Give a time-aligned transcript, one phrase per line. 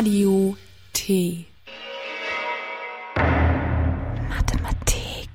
[0.00, 0.56] Radio
[0.94, 1.44] T.
[4.30, 5.28] Mathematik,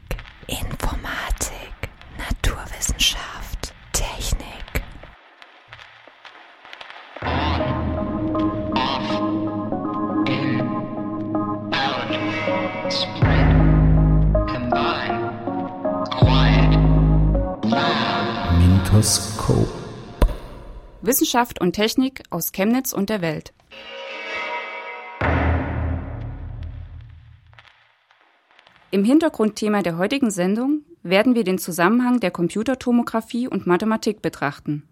[0.48, 1.76] Informatik,
[2.18, 4.82] Naturwissenschaft, Technik.
[12.90, 13.48] Spread,
[14.48, 15.30] combine,
[16.10, 16.74] quiet,
[17.70, 18.58] loud.
[18.58, 19.68] Mintoskop.
[21.04, 23.55] Wissenschaft und Technik aus Chemnitz und der Welt.
[28.96, 34.84] Im Hintergrundthema der heutigen Sendung werden wir den Zusammenhang der Computertomographie und Mathematik betrachten.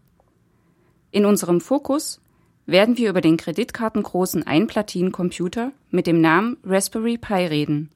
[1.12, 2.20] In unserem Fokus
[2.66, 7.92] werden wir über den kreditkartengroßen Einplatinencomputer mit dem Namen Raspberry Pi reden.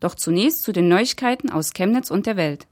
[0.00, 2.66] Doch zunächst zu den Neuigkeiten aus Chemnitz und der Welt.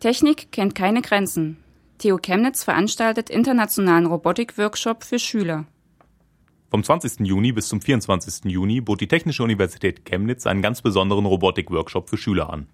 [0.00, 1.63] Technik kennt keine Grenzen.
[2.04, 5.64] TU Chemnitz veranstaltet internationalen Robotik-Workshop für Schüler.
[6.70, 7.20] Vom 20.
[7.20, 8.44] Juni bis zum 24.
[8.44, 12.66] Juni bot die Technische Universität Chemnitz einen ganz besonderen Robotik-Workshop für Schüler an.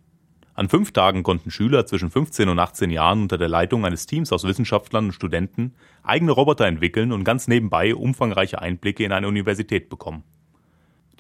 [0.54, 4.32] An fünf Tagen konnten Schüler zwischen 15 und 18 Jahren unter der Leitung eines Teams
[4.32, 9.88] aus Wissenschaftlern und Studenten eigene Roboter entwickeln und ganz nebenbei umfangreiche Einblicke in eine Universität
[9.88, 10.24] bekommen.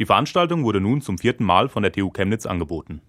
[0.00, 3.02] Die Veranstaltung wurde nun zum vierten Mal von der TU Chemnitz angeboten.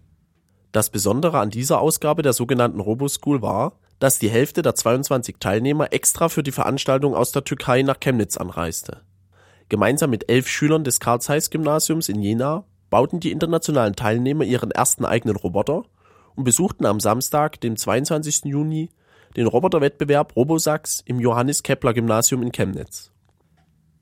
[0.72, 5.94] Das Besondere an dieser Ausgabe der sogenannten RoboSchool war, dass die Hälfte der 22 Teilnehmer
[5.94, 9.02] extra für die Veranstaltung aus der Türkei nach Chemnitz anreiste.
[9.70, 15.36] Gemeinsam mit elf Schülern des Karl-Zeiss-Gymnasiums in Jena bauten die internationalen Teilnehmer ihren ersten eigenen
[15.36, 15.84] Roboter
[16.36, 18.46] und besuchten am Samstag, dem 22.
[18.46, 18.90] Juni,
[19.38, 23.12] den Roboterwettbewerb Robosax im Johannes Kepler Gymnasium in Chemnitz.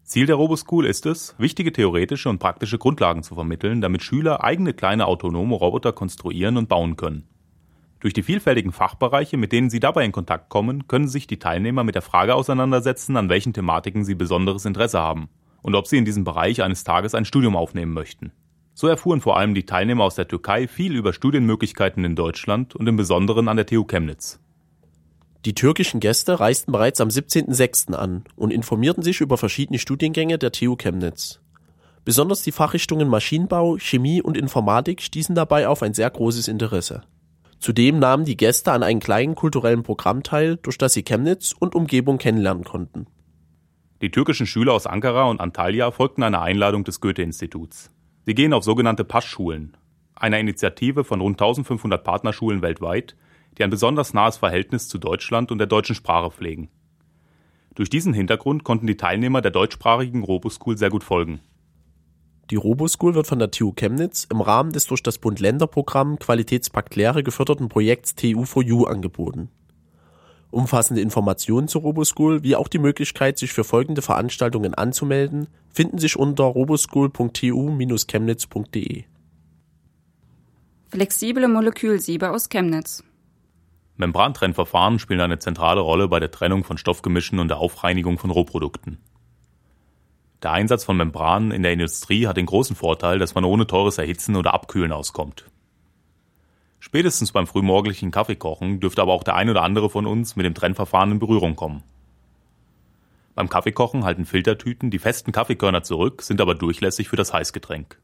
[0.04, 4.74] Ziel der RoboSchool ist es, wichtige theoretische und praktische Grundlagen zu vermitteln, damit Schüler eigene
[4.74, 7.28] kleine autonome Roboter konstruieren und bauen können.
[8.00, 11.84] Durch die vielfältigen Fachbereiche, mit denen sie dabei in Kontakt kommen, können sich die Teilnehmer
[11.84, 15.30] mit der Frage auseinandersetzen, an welchen Thematiken sie besonderes Interesse haben
[15.62, 18.32] und ob sie in diesem Bereich eines Tages ein Studium aufnehmen möchten.
[18.74, 22.88] So erfuhren vor allem die Teilnehmer aus der Türkei viel über Studienmöglichkeiten in Deutschland und
[22.88, 24.40] im Besonderen an der TU Chemnitz.
[25.44, 27.94] Die türkischen Gäste reisten bereits am 17.06.
[27.94, 31.42] an und informierten sich über verschiedene Studiengänge der TU Chemnitz.
[32.06, 37.04] Besonders die Fachrichtungen Maschinenbau, Chemie und Informatik stießen dabei auf ein sehr großes Interesse.
[37.60, 41.76] Zudem nahmen die Gäste an einem kleinen kulturellen Programm teil, durch das sie Chemnitz und
[41.76, 43.08] Umgebung kennenlernen konnten.
[44.02, 47.92] Die türkischen Schüler aus Ankara und Antalya folgten einer Einladung des Goethe-Instituts.
[48.26, 49.76] Sie gehen auf sogenannte Pasch-Schulen,
[50.16, 53.18] einer Initiative von rund 1500 Partnerschulen weltweit,
[53.58, 56.70] die ein besonders nahes Verhältnis zu Deutschland und der deutschen Sprache pflegen.
[57.76, 61.42] Durch diesen Hintergrund konnten die Teilnehmer der deutschsprachigen RoboSchool sehr gut folgen.
[62.50, 67.22] Die RoboSchool wird von der TU Chemnitz im Rahmen des durch das Bund-Länder-Programm Qualitätspakt Lehre
[67.22, 69.50] geförderten Projekts TU4U angeboten.
[70.50, 76.18] Umfassende Informationen zur RoboSchool wie auch die Möglichkeit, sich für folgende Veranstaltungen anzumelden, finden sich
[76.18, 79.04] unter roboschool.tu-chemnitz.de.
[80.90, 83.04] Flexible Molekülsiebe aus Chemnitz.
[83.98, 88.98] Membrantrennverfahren spielen eine zentrale Rolle bei der Trennung von Stoffgemischen und der Aufreinigung von Rohprodukten.
[90.42, 93.98] Der Einsatz von Membranen in der Industrie hat den großen Vorteil, dass man ohne teures
[93.98, 95.46] Erhitzen oder Abkühlen auskommt.
[96.80, 100.54] Spätestens beim frühmorgendlichen Kaffeekochen dürfte aber auch der ein oder andere von uns mit dem
[100.54, 101.84] Trennverfahren in Berührung kommen.
[103.36, 108.00] Beim Kaffeekochen halten Filtertüten die festen Kaffeekörner zurück, sind aber durchlässig für das Heißgetränk.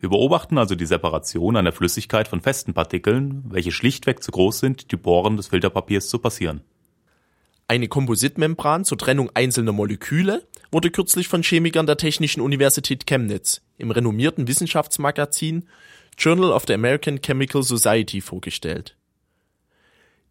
[0.00, 4.92] Wir beobachten also die Separation einer Flüssigkeit von festen Partikeln, welche schlichtweg zu groß sind,
[4.92, 6.60] die Poren des Filterpapiers zu passieren.
[7.66, 13.90] Eine Kompositmembran zur Trennung einzelner Moleküle wurde kürzlich von Chemikern der Technischen Universität Chemnitz im
[13.90, 15.68] renommierten Wissenschaftsmagazin
[16.16, 18.96] Journal of the American Chemical Society vorgestellt.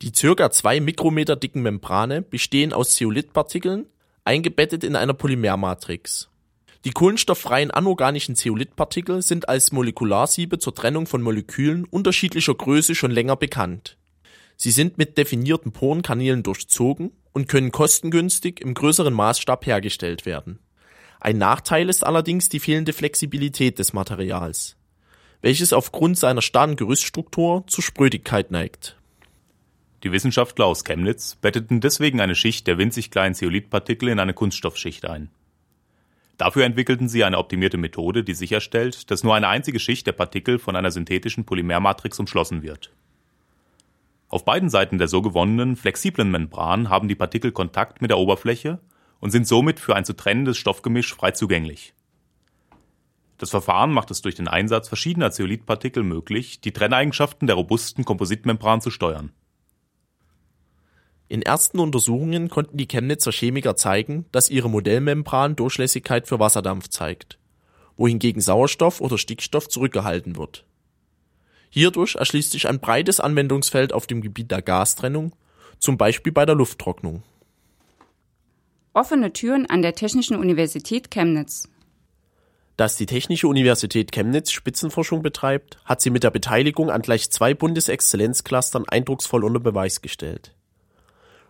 [0.01, 3.87] Die circa zwei Mikrometer dicken Membrane bestehen aus Zeolithpartikeln,
[4.25, 6.29] eingebettet in einer Polymermatrix.
[6.85, 13.35] Die kohlenstofffreien anorganischen Zeolithpartikel sind als Molekularsiebe zur Trennung von Molekülen unterschiedlicher Größe schon länger
[13.35, 13.96] bekannt.
[14.57, 20.59] Sie sind mit definierten Porenkanälen durchzogen und können kostengünstig im größeren Maßstab hergestellt werden.
[21.19, 24.75] Ein Nachteil ist allerdings die fehlende Flexibilität des Materials,
[25.41, 28.97] welches aufgrund seiner starren Gerüststruktur zur Sprödigkeit neigt.
[30.03, 35.05] Die Wissenschaftler aus Chemnitz betteten deswegen eine Schicht der winzig kleinen Zeolithpartikel in eine Kunststoffschicht
[35.05, 35.29] ein.
[36.37, 40.59] Dafür entwickelten sie eine optimierte Methode, die sicherstellt, dass nur eine einzige Schicht der Partikel
[40.59, 42.91] von einer synthetischen Polymermatrix umschlossen wird.
[44.29, 48.79] Auf beiden Seiten der so gewonnenen flexiblen Membran haben die Partikel Kontakt mit der Oberfläche
[49.19, 51.93] und sind somit für ein zu trennendes Stoffgemisch frei zugänglich.
[53.37, 58.81] Das Verfahren macht es durch den Einsatz verschiedener Zeolithpartikel möglich, die Trenneigenschaften der robusten Kompositmembran
[58.81, 59.31] zu steuern.
[61.29, 67.37] In ersten Untersuchungen konnten die Chemnitzer Chemiker zeigen, dass ihre Modellmembran Durchlässigkeit für Wasserdampf zeigt,
[67.95, 70.65] wohingegen Sauerstoff oder Stickstoff zurückgehalten wird.
[71.69, 75.33] Hierdurch erschließt sich ein breites Anwendungsfeld auf dem Gebiet der Gastrennung,
[75.79, 77.23] zum Beispiel bei der Lufttrocknung.
[78.93, 81.69] Offene Türen an der Technischen Universität Chemnitz.
[82.77, 87.53] Dass die Technische Universität Chemnitz Spitzenforschung betreibt, hat sie mit der Beteiligung an gleich zwei
[87.53, 90.53] Bundesexzellenzclustern eindrucksvoll unter Beweis gestellt.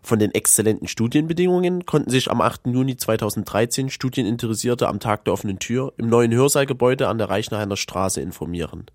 [0.02, 2.68] Von den exzellenten Studienbedingungen konnten sich am 8.
[2.68, 8.22] Juni 2013 Studieninteressierte am Tag der offenen Tür im neuen Hörsaalgebäude an der Reichenhainer Straße
[8.22, 8.86] informieren.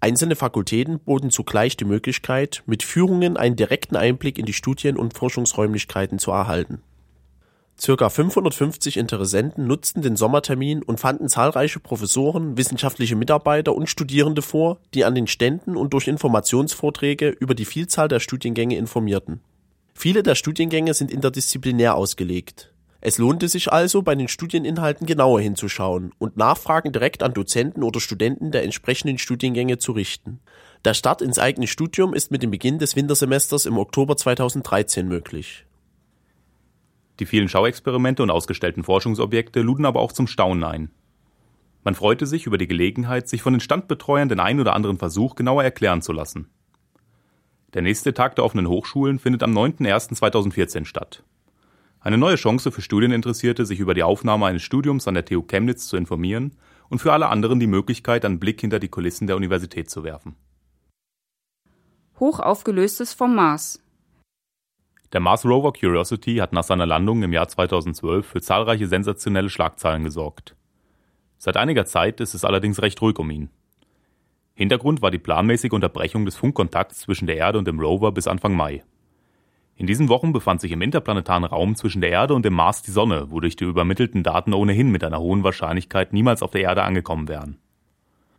[0.00, 5.14] Einzelne Fakultäten boten zugleich die Möglichkeit, mit Führungen einen direkten Einblick in die Studien- und
[5.14, 6.82] Forschungsräumlichkeiten zu erhalten.
[7.80, 14.78] Circa 550 Interessenten nutzten den Sommertermin und fanden zahlreiche Professoren, wissenschaftliche Mitarbeiter und Studierende vor,
[14.94, 19.40] die an den Ständen und durch Informationsvorträge über die Vielzahl der Studiengänge informierten.
[19.94, 22.72] Viele der Studiengänge sind interdisziplinär ausgelegt.
[23.00, 28.00] Es lohnte sich also, bei den Studieninhalten genauer hinzuschauen und Nachfragen direkt an Dozenten oder
[28.00, 30.40] Studenten der entsprechenden Studiengänge zu richten.
[30.84, 35.64] Der Start ins eigene Studium ist mit dem Beginn des Wintersemesters im Oktober 2013 möglich.
[37.20, 40.90] Die vielen Schauexperimente und ausgestellten Forschungsobjekte luden aber auch zum Staunen ein.
[41.84, 45.36] Man freute sich über die Gelegenheit, sich von den Standbetreuern den einen oder anderen Versuch
[45.36, 46.48] genauer erklären zu lassen.
[47.74, 51.22] Der nächste Tag der offenen Hochschulen findet am 9.01.2014 statt.
[52.00, 55.88] Eine neue Chance für Studieninteressierte, sich über die Aufnahme eines Studiums an der TU Chemnitz
[55.88, 56.56] zu informieren
[56.88, 60.36] und für alle anderen die Möglichkeit, einen Blick hinter die Kulissen der Universität zu werfen.
[62.20, 63.82] Hochaufgelöstes vom Mars.
[65.12, 70.04] Der Mars Rover Curiosity hat nach seiner Landung im Jahr 2012 für zahlreiche sensationelle Schlagzeilen
[70.04, 70.54] gesorgt.
[71.38, 73.48] Seit einiger Zeit ist es allerdings recht ruhig um ihn.
[74.54, 78.54] Hintergrund war die planmäßige Unterbrechung des Funkkontakts zwischen der Erde und dem Rover bis Anfang
[78.54, 78.82] Mai.
[79.78, 82.90] In diesen Wochen befand sich im interplanetaren Raum zwischen der Erde und dem Mars die
[82.90, 87.28] Sonne, wodurch die übermittelten Daten ohnehin mit einer hohen Wahrscheinlichkeit niemals auf der Erde angekommen
[87.28, 87.58] wären.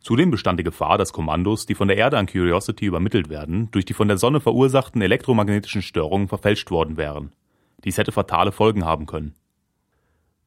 [0.01, 3.85] Zudem bestand die Gefahr, dass Kommandos, die von der Erde an Curiosity übermittelt werden, durch
[3.85, 7.31] die von der Sonne verursachten elektromagnetischen Störungen verfälscht worden wären.
[7.85, 9.33] Dies hätte fatale Folgen haben können.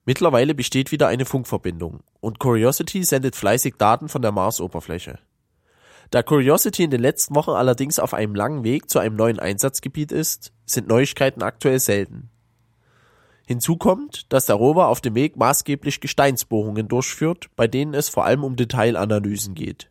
[0.04, 5.20] Mittlerweile besteht wieder eine Funkverbindung und Curiosity sendet fleißig Daten von der Marsoberfläche.
[6.12, 10.12] Da Curiosity in den letzten Wochen allerdings auf einem langen Weg zu einem neuen Einsatzgebiet
[10.12, 12.30] ist, sind Neuigkeiten aktuell selten.
[13.46, 18.24] Hinzu kommt, dass der Rover auf dem Weg maßgeblich Gesteinsbohrungen durchführt, bei denen es vor
[18.24, 19.90] allem um Detailanalysen geht.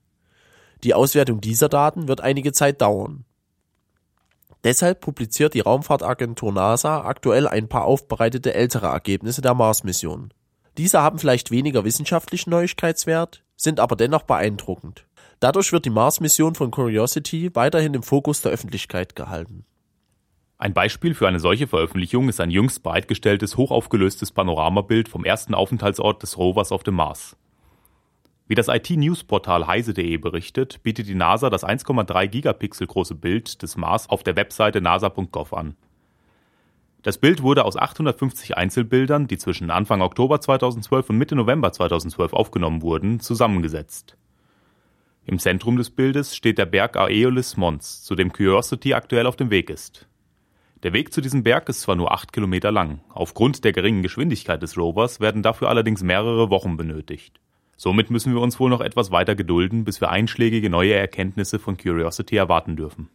[0.83, 3.25] Die Auswertung dieser Daten wird einige Zeit dauern.
[4.63, 10.33] Deshalb publiziert die Raumfahrtagentur NASA aktuell ein paar aufbereitete ältere Ergebnisse der Mars-Mission.
[10.77, 15.05] Diese haben vielleicht weniger wissenschaftlichen Neuigkeitswert, sind aber dennoch beeindruckend.
[15.39, 19.65] Dadurch wird die Mars-Mission von Curiosity weiterhin im Fokus der Öffentlichkeit gehalten.
[20.61, 26.21] Ein Beispiel für eine solche Veröffentlichung ist ein jüngst bereitgestelltes, hochaufgelöstes Panoramabild vom ersten Aufenthaltsort
[26.21, 27.35] des Rovers auf dem Mars.
[28.47, 34.07] Wie das IT-News-Portal heise.de berichtet, bietet die NASA das 1,3 Gigapixel große Bild des Mars
[34.07, 35.75] auf der Webseite nasa.gov an.
[37.01, 42.33] Das Bild wurde aus 850 Einzelbildern, die zwischen Anfang Oktober 2012 und Mitte November 2012
[42.33, 44.15] aufgenommen wurden, zusammengesetzt.
[45.25, 49.49] Im Zentrum des Bildes steht der Berg Aeolis Mons, zu dem Curiosity aktuell auf dem
[49.49, 50.07] Weg ist.
[50.83, 54.63] Der Weg zu diesem Berg ist zwar nur acht Kilometer lang, aufgrund der geringen Geschwindigkeit
[54.63, 57.39] des Rovers werden dafür allerdings mehrere Wochen benötigt.
[57.77, 61.77] Somit müssen wir uns wohl noch etwas weiter gedulden, bis wir einschlägige neue Erkenntnisse von
[61.77, 63.09] Curiosity erwarten dürfen.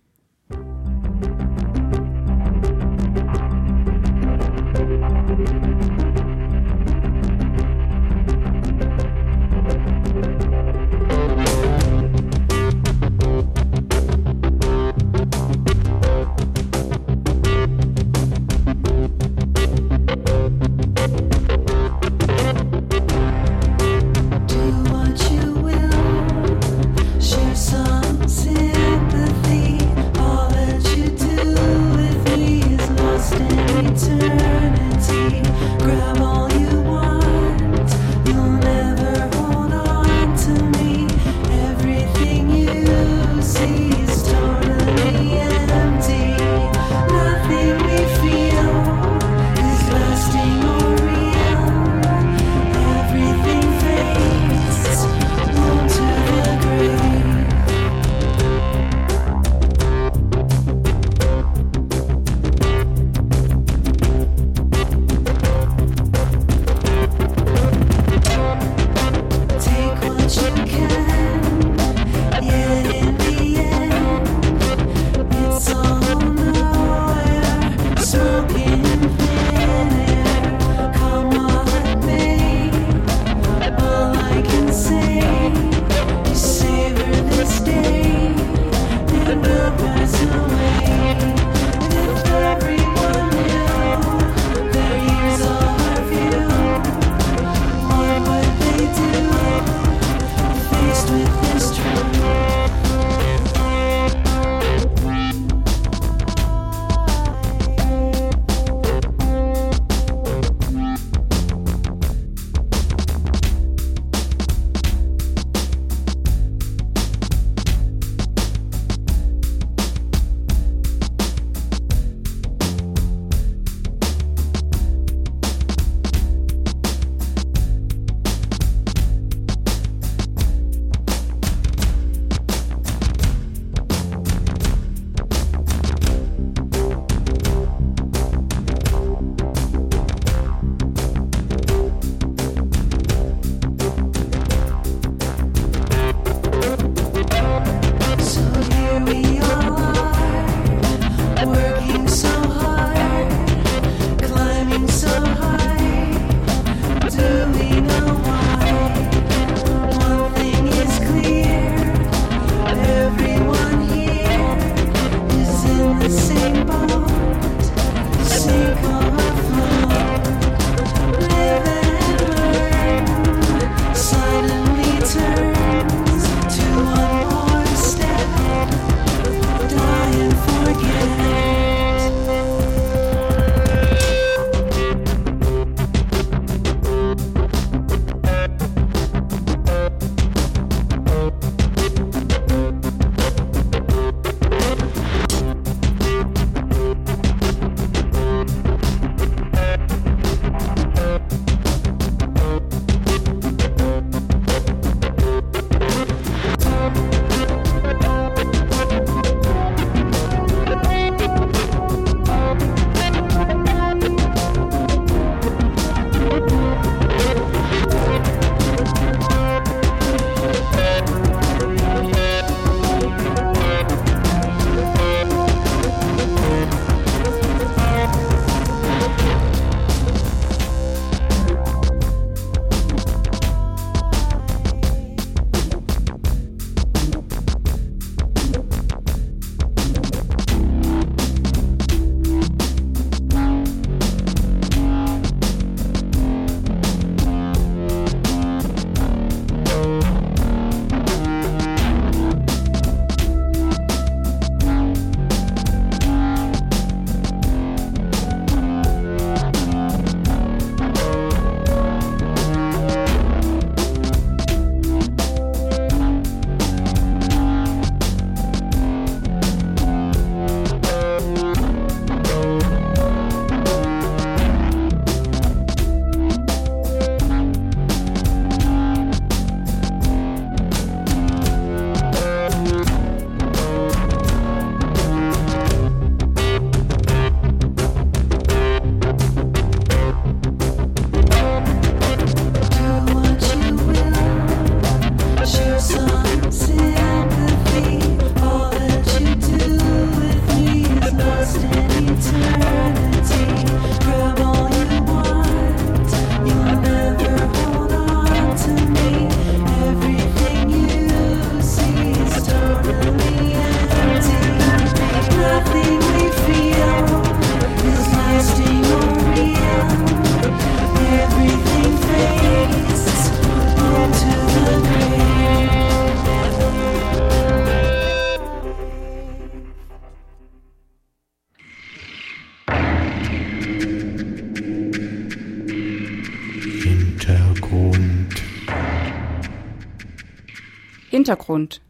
[341.26, 341.80] Hintergrund.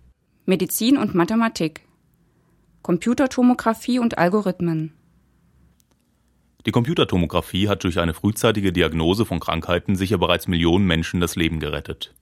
[0.46, 1.82] Medizin und Mathematik.
[2.80, 4.94] Computertomographie und Algorithmen.
[6.64, 11.60] Die Computertomographie hat durch eine frühzeitige Diagnose von Krankheiten sicher bereits Millionen Menschen das Leben
[11.60, 12.14] gerettet.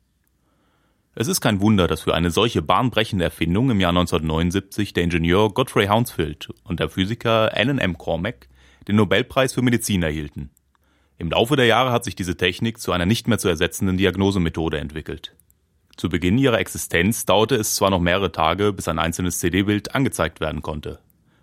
[1.15, 5.55] Es ist kein Wunder, dass für eine solche bahnbrechende Erfindung im Jahr 1979 der Ingenieur
[5.55, 7.97] Godfrey Hounsfield und der Physiker Alan M.
[7.97, 8.49] Cormack
[8.89, 10.51] den Nobelpreis für Medizin erhielten.
[11.19, 14.79] Im Laufe der Jahre hat sich diese Technik zu einer nicht mehr zu ersetzenden Diagnosemethode
[14.79, 15.37] entwickelt.
[15.97, 20.41] Zu Beginn ihrer Existenz dauerte es zwar noch mehrere Tage, bis ein einzelnes CD-Bild angezeigt
[20.41, 20.99] werden konnte.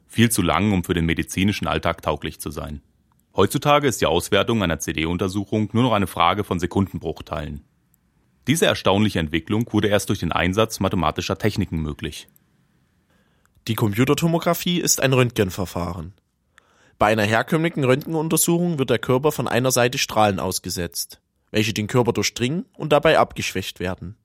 [0.08, 2.82] Viel zu lang, um für den medizinischen Alltag tauglich zu sein.
[3.34, 7.64] Heutzutage ist die Auswertung einer CD-Untersuchung nur noch eine Frage von Sekundenbruchteilen.
[8.48, 12.28] Diese erstaunliche Entwicklung wurde erst durch den Einsatz mathematischer Techniken möglich.
[13.68, 16.14] Die Computertomographie ist ein Röntgenverfahren.
[16.98, 22.12] Bei einer herkömmlichen Röntgenuntersuchung wird der Körper von einer Seite Strahlen ausgesetzt, welche den Körper
[22.12, 24.18] durchdringen und dabei abgeschwächt werden.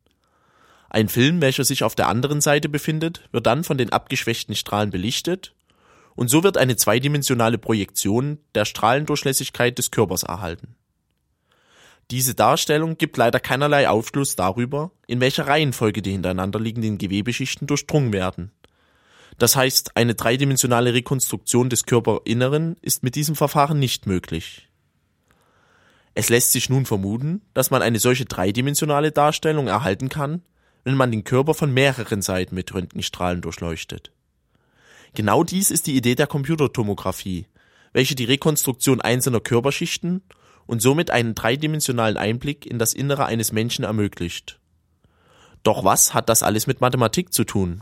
[0.89, 4.91] Ein Film, welcher sich auf der anderen Seite befindet, wird dann von den abgeschwächten Strahlen
[4.91, 5.55] belichtet
[6.15, 10.77] und so wird eine zweidimensionale Projektion der Strahlendurchlässigkeit des Körpers erhalten.
[12.11, 18.13] Diese Darstellung gibt leider keinerlei Aufschluss darüber, in welcher Reihenfolge die hintereinander liegenden Gewebeschichten durchdrungen
[18.13, 18.53] werden.
[19.39, 24.69] Das heißt, eine dreidimensionale Rekonstruktion des Körperinneren ist mit diesem Verfahren nicht möglich.
[26.15, 30.43] Es lässt sich nun vermuten, dass man eine solche dreidimensionale Darstellung erhalten kann,
[30.87, 34.13] wenn man den Körper von mehreren Seiten mit Röntgenstrahlen durchleuchtet.
[35.15, 37.47] Genau dies ist die Idee der Computertomographie,
[37.93, 40.23] welche die Rekonstruktion einzelner Körperschichten
[40.65, 44.61] und somit einen dreidimensionalen Einblick in das Innere eines Menschen ermöglicht.
[45.65, 47.81] Doch was hat das alles mit Mathematik zu tun?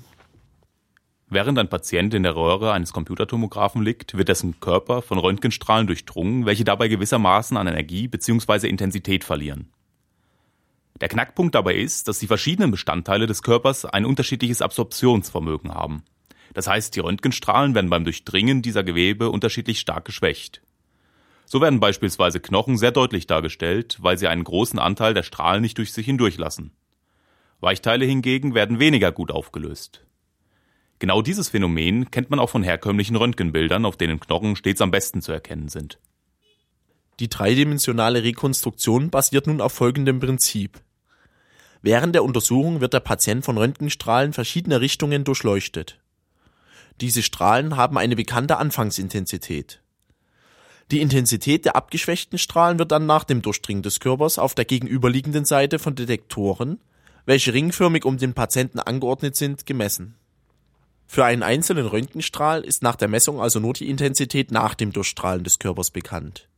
[1.28, 6.46] Während ein Patient in der Röhre eines Computertomographen liegt, wird dessen Körper von Röntgenstrahlen durchdrungen,
[6.46, 8.66] welche dabei gewissermaßen an Energie bzw.
[8.66, 9.68] Intensität verlieren.
[11.00, 16.04] Der Knackpunkt dabei ist, dass die verschiedenen Bestandteile des Körpers ein unterschiedliches Absorptionsvermögen haben.
[16.52, 20.62] Das heißt, die Röntgenstrahlen werden beim Durchdringen dieser Gewebe unterschiedlich stark geschwächt.
[21.46, 25.78] So werden beispielsweise Knochen sehr deutlich dargestellt, weil sie einen großen Anteil der Strahlen nicht
[25.78, 26.70] durch sich hindurchlassen.
[27.60, 30.06] Weichteile hingegen werden weniger gut aufgelöst.
[31.00, 35.22] Genau dieses Phänomen kennt man auch von herkömmlichen Röntgenbildern, auf denen Knochen stets am besten
[35.22, 35.98] zu erkennen sind.
[37.21, 40.80] Die dreidimensionale Rekonstruktion basiert nun auf folgendem Prinzip.
[41.83, 46.00] Während der Untersuchung wird der Patient von Röntgenstrahlen verschiedener Richtungen durchleuchtet.
[47.00, 49.80] Diese Strahlen haben eine bekannte Anfangsintensität.
[50.91, 55.45] Die Intensität der abgeschwächten Strahlen wird dann nach dem Durchdringen des Körpers auf der gegenüberliegenden
[55.45, 56.78] Seite von Detektoren,
[57.26, 60.17] welche ringförmig um den Patienten angeordnet sind, gemessen.
[61.06, 65.45] Für einen einzelnen Röntgenstrahl ist nach der Messung also nur die Intensität nach dem Durchstrahlen
[65.45, 66.49] des Körpers bekannt,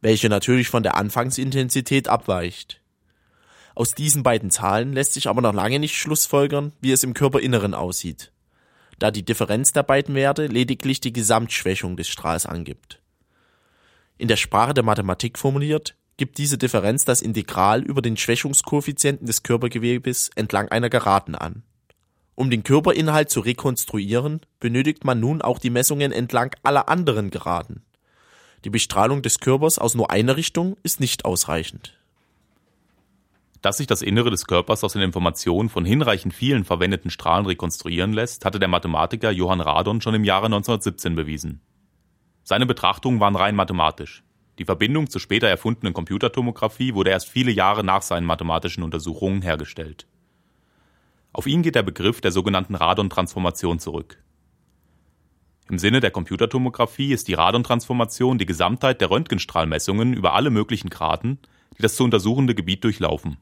[0.00, 2.80] welche natürlich von der Anfangsintensität abweicht.
[3.74, 7.74] Aus diesen beiden Zahlen lässt sich aber noch lange nicht schlussfolgern, wie es im Körperinneren
[7.74, 8.32] aussieht,
[8.98, 13.00] da die Differenz der beiden Werte lediglich die Gesamtschwächung des Strahls angibt.
[14.16, 19.44] In der Sprache der Mathematik formuliert, gibt diese Differenz das Integral über den Schwächungskoeffizienten des
[19.44, 21.62] Körpergewebes entlang einer Geraden an.
[22.34, 27.84] Um den Körperinhalt zu rekonstruieren, benötigt man nun auch die Messungen entlang aller anderen Geraden.
[28.64, 31.96] Die Bestrahlung des Körpers aus nur einer Richtung ist nicht ausreichend.
[33.62, 38.12] Dass sich das Innere des Körpers aus den Informationen von hinreichend vielen verwendeten Strahlen rekonstruieren
[38.12, 41.60] lässt, hatte der Mathematiker Johann Radon schon im Jahre 1917 bewiesen.
[42.44, 44.22] Seine Betrachtungen waren rein mathematisch.
[44.58, 50.06] Die Verbindung zur später erfundenen Computertomographie wurde erst viele Jahre nach seinen mathematischen Untersuchungen hergestellt.
[51.32, 54.18] Auf ihn geht der Begriff der sogenannten Radon-Transformation zurück.
[55.70, 61.38] Im Sinne der Computertomographie ist die Radon-Transformation die Gesamtheit der Röntgenstrahlmessungen über alle möglichen Graden,
[61.76, 63.36] die das zu untersuchende Gebiet durchlaufen.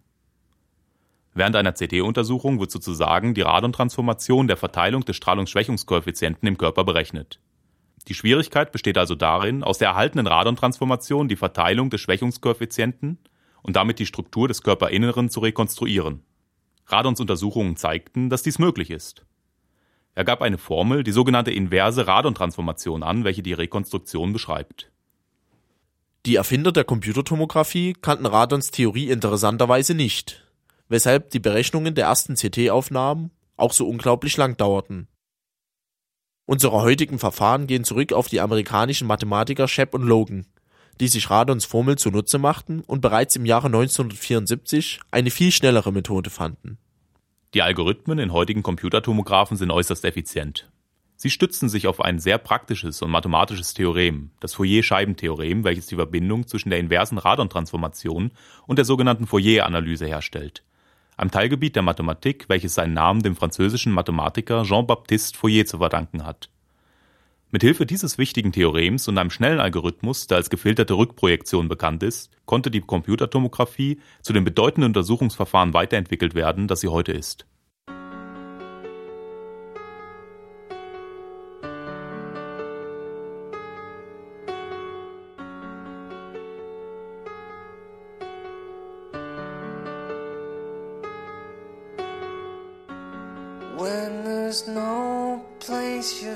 [1.34, 7.38] Während einer CT-Untersuchung wird sozusagen die Radon-Transformation der Verteilung des Strahlungsschwächungskoeffizienten im Körper berechnet.
[8.08, 13.18] Die Schwierigkeit besteht also darin, aus der erhaltenen Radon-Transformation die Verteilung des Schwächungskoeffizienten
[13.62, 16.22] und damit die Struktur des Körperinneren zu rekonstruieren.
[16.86, 19.26] Radons Untersuchungen zeigten, dass dies möglich ist.
[20.16, 24.90] Er gab eine Formel, die sogenannte inverse Radon-Transformation an, welche die Rekonstruktion beschreibt.
[26.24, 30.42] Die Erfinder der Computertomographie kannten Radons Theorie interessanterweise nicht
[30.88, 35.08] weshalb die Berechnungen der ersten CT-Aufnahmen auch so unglaublich lang dauerten.
[36.44, 40.46] Unsere heutigen Verfahren gehen zurück auf die amerikanischen Mathematiker Shep und Logan,
[41.00, 46.30] die sich Radons Formel zunutze machten und bereits im Jahre 1974 eine viel schnellere Methode
[46.30, 46.78] fanden.
[47.54, 50.70] Die Algorithmen in heutigen Computertomographen sind äußerst effizient.
[51.18, 56.46] Sie stützen sich auf ein sehr praktisches und mathematisches Theorem, das Fourier-Scheibentheorem, welches die Verbindung
[56.46, 58.32] zwischen der inversen Radon-Transformation
[58.66, 60.62] und der sogenannten Fourier-Analyse herstellt,
[61.16, 66.50] einem Teilgebiet der Mathematik, welches seinen Namen dem französischen Mathematiker Jean-Baptiste Fourier zu verdanken hat.
[67.52, 72.28] Mit Hilfe dieses wichtigen Theorems und einem schnellen Algorithmus, der als gefilterte Rückprojektion bekannt ist,
[72.44, 77.46] konnte die Computertomographie zu dem bedeutenden Untersuchungsverfahren weiterentwickelt werden, das sie heute ist.
[93.78, 96.34] When there's no place you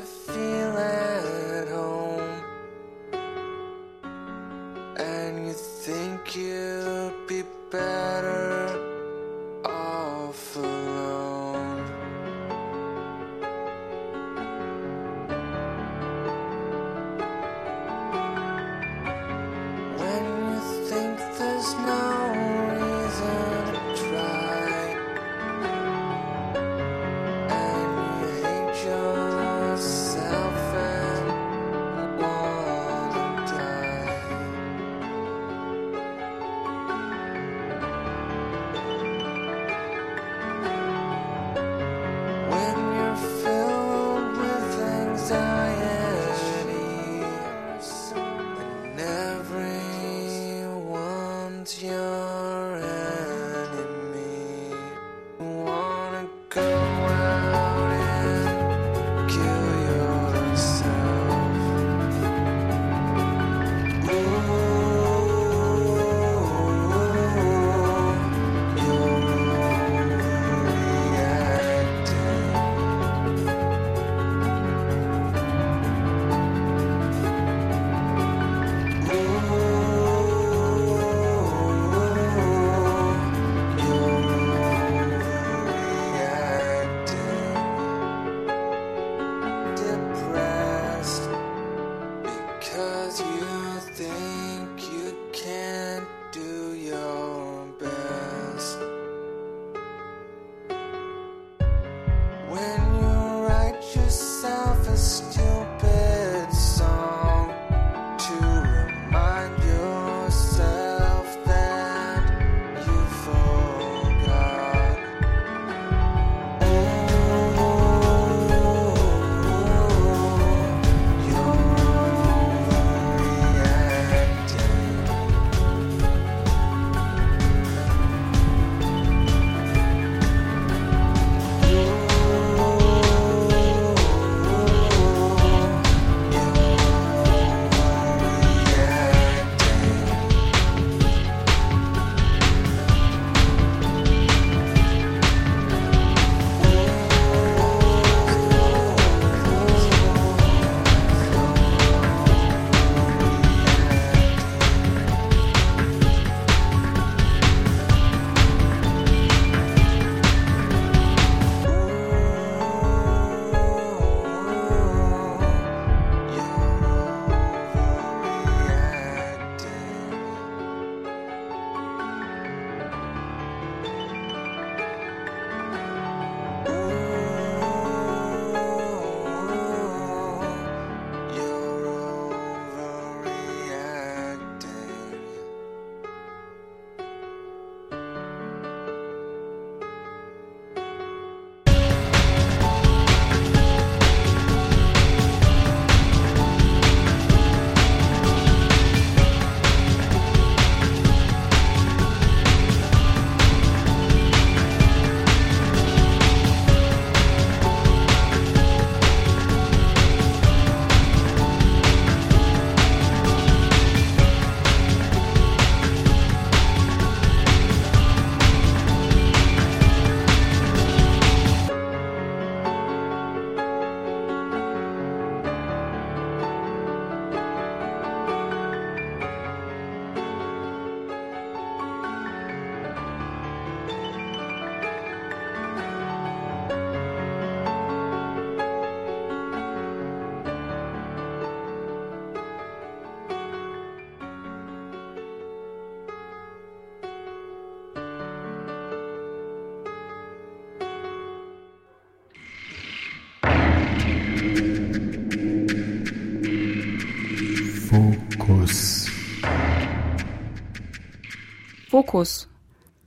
[262.01, 262.49] Fokus.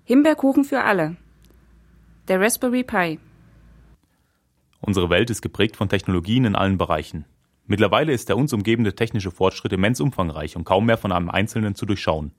[0.04, 1.16] Himbeerkuchen für alle.
[2.28, 3.18] Der Raspberry Pi.
[4.82, 7.26] Unsere Welt ist geprägt von Technologien in allen Bereichen.
[7.66, 11.74] Mittlerweile ist der uns umgebende technische Fortschritt immens umfangreich und kaum mehr von einem Einzelnen
[11.74, 12.34] zu durchschauen.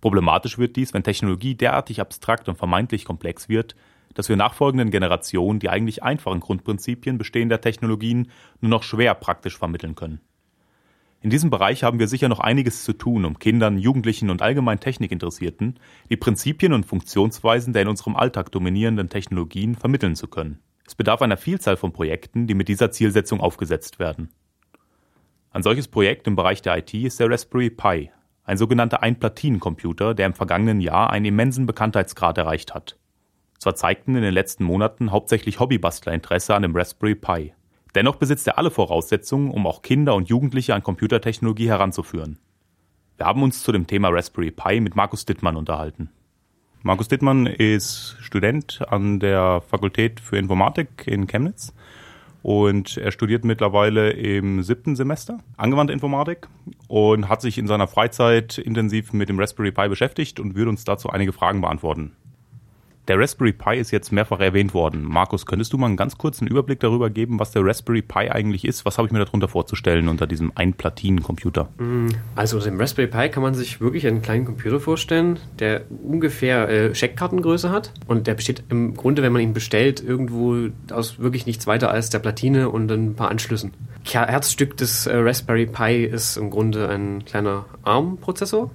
[0.00, 3.76] Problematisch wird dies, wenn Technologie derartig abstrakt und vermeintlich komplex wird,
[4.14, 8.30] dass wir nachfolgenden Generationen die eigentlich einfachen Grundprinzipien bestehender Technologien
[8.62, 10.22] nur noch schwer praktisch vermitteln können.
[11.22, 14.80] In diesem Bereich haben wir sicher noch einiges zu tun, um Kindern, Jugendlichen und allgemein
[14.80, 15.78] Technikinteressierten
[16.08, 20.60] die Prinzipien und Funktionsweisen der in unserem Alltag dominierenden Technologien vermitteln zu können.
[20.86, 24.30] Es bedarf einer Vielzahl von Projekten, die mit dieser Zielsetzung aufgesetzt werden.
[25.50, 28.10] Ein solches Projekt im Bereich der IT ist der Raspberry Pi,
[28.44, 32.96] ein sogenannter Einplatinencomputer, der im vergangenen Jahr einen immensen Bekanntheitsgrad erreicht hat.
[33.58, 37.52] Zwar zeigten in den letzten Monaten hauptsächlich Hobbybastler Interesse an dem Raspberry Pi.
[37.94, 42.38] Dennoch besitzt er alle Voraussetzungen, um auch Kinder und Jugendliche an Computertechnologie heranzuführen.
[43.16, 46.10] Wir haben uns zu dem Thema Raspberry Pi mit Markus Dittmann unterhalten.
[46.82, 51.74] Markus Dittmann ist Student an der Fakultät für Informatik in Chemnitz
[52.42, 56.48] und er studiert mittlerweile im siebten Semester angewandte Informatik
[56.88, 60.84] und hat sich in seiner Freizeit intensiv mit dem Raspberry Pi beschäftigt und würde uns
[60.84, 62.16] dazu einige Fragen beantworten.
[63.10, 65.02] Der Raspberry Pi ist jetzt mehrfach erwähnt worden.
[65.02, 68.64] Markus, könntest du mal einen ganz kurzen Überblick darüber geben, was der Raspberry Pi eigentlich
[68.64, 68.84] ist?
[68.84, 71.70] Was habe ich mir darunter vorzustellen unter diesem Einplatinencomputer?
[72.36, 76.68] Also unter dem Raspberry Pi kann man sich wirklich einen kleinen Computer vorstellen, der ungefähr
[76.68, 77.92] äh, Scheckkartengröße hat.
[78.06, 82.10] Und der besteht im Grunde, wenn man ihn bestellt, irgendwo aus wirklich nichts weiter als
[82.10, 83.72] der Platine und ein paar Anschlüssen.
[84.04, 88.70] Herzstück des äh, Raspberry Pi ist im Grunde ein kleiner ARM-Prozessor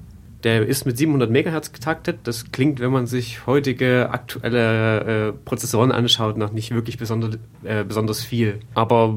[0.45, 2.19] der ist mit 700 Megahertz getaktet.
[2.23, 7.83] Das klingt, wenn man sich heutige aktuelle äh, Prozessoren anschaut, noch nicht wirklich besonders, äh,
[7.83, 8.59] besonders viel.
[8.75, 9.15] Aber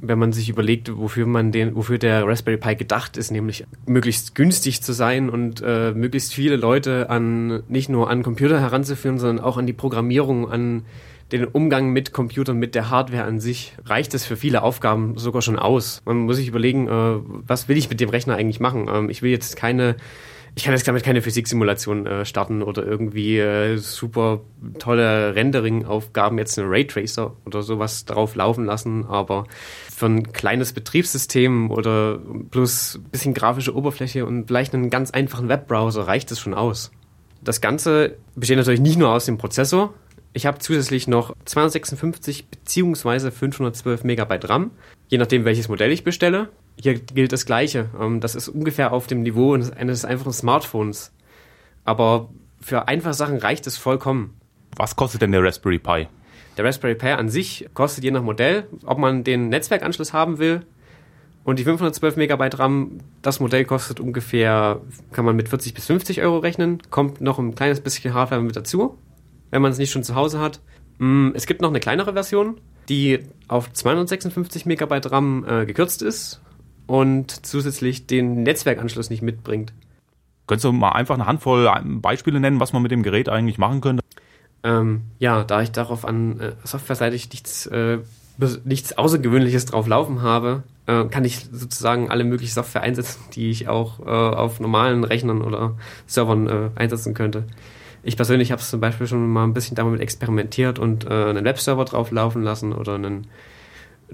[0.00, 4.36] wenn man sich überlegt, wofür man den, wofür der Raspberry Pi gedacht ist, nämlich möglichst
[4.36, 9.44] günstig zu sein und äh, möglichst viele Leute an nicht nur an Computer heranzuführen, sondern
[9.44, 10.84] auch an die Programmierung, an
[11.32, 15.42] den Umgang mit Computern, mit der Hardware an sich, reicht es für viele Aufgaben sogar
[15.42, 16.00] schon aus.
[16.04, 18.88] Man muss sich überlegen, äh, was will ich mit dem Rechner eigentlich machen?
[18.92, 19.96] Ähm, ich will jetzt keine
[20.54, 24.40] ich kann jetzt damit keine Physiksimulation äh, starten oder irgendwie äh, super
[24.78, 29.46] tolle Rendering-Aufgaben, jetzt einen Raytracer oder sowas drauf laufen lassen, aber
[29.94, 32.18] für ein kleines Betriebssystem oder
[32.50, 36.90] plus ein bisschen grafische Oberfläche und vielleicht einen ganz einfachen Webbrowser reicht es schon aus.
[37.42, 39.94] Das Ganze besteht natürlich nicht nur aus dem Prozessor.
[40.32, 43.30] Ich habe zusätzlich noch 256 bzw.
[43.30, 44.70] 512 Megabyte RAM,
[45.08, 46.50] je nachdem welches Modell ich bestelle
[46.82, 47.90] hier gilt das Gleiche.
[48.00, 51.12] Ähm, das ist ungefähr auf dem Niveau eines einfachen Smartphones.
[51.84, 54.34] Aber für einfache Sachen reicht es vollkommen.
[54.76, 56.08] Was kostet denn der Raspberry Pi?
[56.56, 60.62] Der Raspberry Pi an sich kostet je nach Modell, ob man den Netzwerkanschluss haben will.
[61.42, 66.20] Und die 512 Megabyte RAM, das Modell kostet ungefähr, kann man mit 40 bis 50
[66.20, 66.82] Euro rechnen.
[66.90, 68.98] Kommt noch ein kleines bisschen Hardware mit dazu,
[69.50, 70.60] wenn man es nicht schon zu Hause hat.
[70.98, 76.42] Mm, es gibt noch eine kleinere Version, die auf 256 Megabyte RAM äh, gekürzt ist
[76.90, 79.72] und zusätzlich den Netzwerkanschluss nicht mitbringt.
[80.48, 83.80] Könntest du mal einfach eine Handvoll Beispiele nennen, was man mit dem Gerät eigentlich machen
[83.80, 84.02] könnte?
[84.64, 87.98] Ähm, ja, da ich darauf an äh, softwareseitig nichts, äh,
[88.64, 93.68] nichts Außergewöhnliches drauf laufen habe, äh, kann ich sozusagen alle möglichen Software einsetzen, die ich
[93.68, 95.76] auch äh, auf normalen Rechnern oder
[96.08, 97.44] Servern äh, einsetzen könnte.
[98.02, 101.44] Ich persönlich habe es zum Beispiel schon mal ein bisschen damit experimentiert und äh, einen
[101.44, 103.28] Webserver drauf laufen lassen oder einen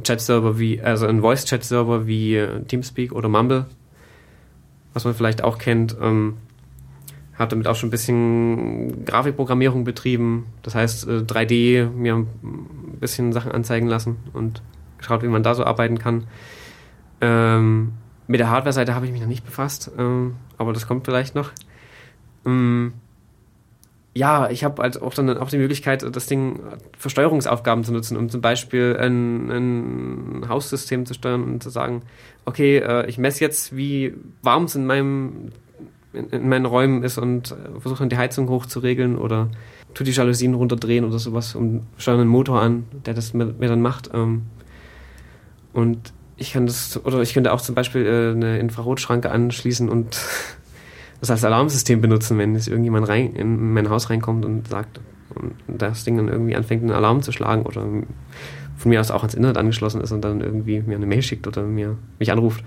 [0.03, 3.67] Chat-Server wie, also ein Voice-Chat-Server wie äh, Teamspeak oder Mumble,
[4.93, 5.97] was man vielleicht auch kennt.
[6.01, 6.37] Ähm,
[7.39, 10.47] habe damit auch schon ein bisschen Grafikprogrammierung betrieben.
[10.63, 14.63] Das heißt, 3D äh, mir ein bisschen Sachen anzeigen lassen und
[14.99, 16.27] geschaut, wie man da so arbeiten kann.
[17.21, 17.93] Ähm,
[18.27, 21.51] mit der Hardware-Seite habe ich mich noch nicht befasst, ähm, aber das kommt vielleicht noch.
[22.45, 22.95] Ähm,
[24.17, 26.59] ja, ich habe halt auch dann auch die Möglichkeit, das Ding
[26.97, 32.01] für Steuerungsaufgaben zu nutzen, um zum Beispiel ein, ein Haussystem zu steuern und zu sagen,
[32.47, 35.53] okay, äh, ich messe jetzt, wie warm es in meinem
[36.15, 39.51] in, in meinen Räumen ist und äh, versuche dann die Heizung hochzuregeln oder
[39.93, 43.69] tu die Jalousien runterdrehen oder sowas und steuere einen Motor an, der das mir, mir
[43.69, 44.11] dann macht.
[44.15, 44.47] Ähm,
[45.75, 50.19] und ich kann das, oder ich könnte auch zum Beispiel äh, eine Infrarotschranke anschließen und
[51.21, 55.01] das als Alarmsystem benutzen, wenn jetzt irgendjemand rein, in mein Haus reinkommt und sagt,
[55.35, 59.23] und das Ding dann irgendwie anfängt, einen Alarm zu schlagen oder von mir aus auch
[59.23, 62.65] ans Internet angeschlossen ist und dann irgendwie mir eine Mail schickt oder mir, mich anruft.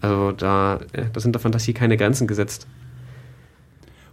[0.00, 0.80] Also da,
[1.12, 2.66] da sind der Fantasie keine Grenzen gesetzt.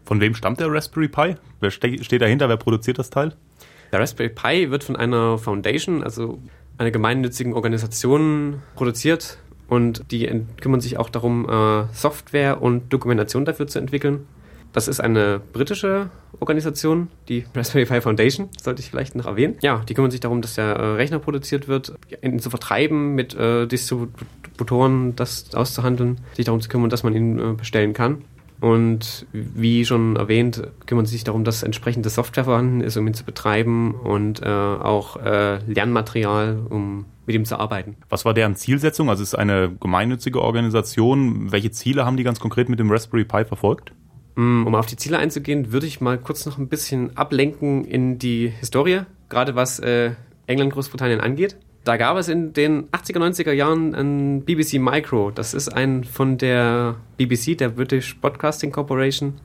[0.05, 1.35] Von wem stammt der Raspberry Pi?
[1.59, 2.49] Wer ste steht dahinter?
[2.49, 3.33] Wer produziert das Teil?
[3.91, 6.39] Der Raspberry Pi wird von einer Foundation, also
[6.77, 10.29] einer gemeinnützigen Organisation produziert und die
[10.61, 14.25] kümmern sich auch darum, äh, Software und Dokumentation dafür zu entwickeln.
[14.73, 19.55] Das ist eine britische Organisation, die Raspberry Pi Foundation, sollte ich vielleicht noch erwähnen.
[19.61, 23.33] Ja, die kümmern sich darum, dass der äh, Rechner produziert wird, ihn zu vertreiben, mit
[23.33, 28.23] äh, Distributoren das auszuhandeln, sich darum zu kümmern, dass man ihn äh, bestellen kann.
[28.59, 33.13] Und wie schon erwähnt, kümmern sie sich darum, dass entsprechende Software vorhanden ist, um ihn
[33.13, 37.97] zu betreiben und äh, auch äh, Lernmaterial, um mit ihm zu arbeiten.
[38.09, 39.09] Was war deren Zielsetzung?
[39.09, 41.51] Also es ist eine gemeinnützige Organisation.
[41.51, 43.91] Welche Ziele haben die ganz konkret mit dem Raspberry Pi verfolgt?
[44.35, 48.17] Mm, Um auf die Ziele einzugehen, würde ich mal kurz noch ein bisschen ablenken in
[48.17, 50.11] die Historie, gerade was äh,
[50.47, 51.57] England, Großbritannien angeht.
[51.83, 55.31] Da gab es in den 80er, 90er Jahren ein BBC Micro.
[55.31, 59.35] Das ist ein von der BBC, der British Broadcasting Corporation,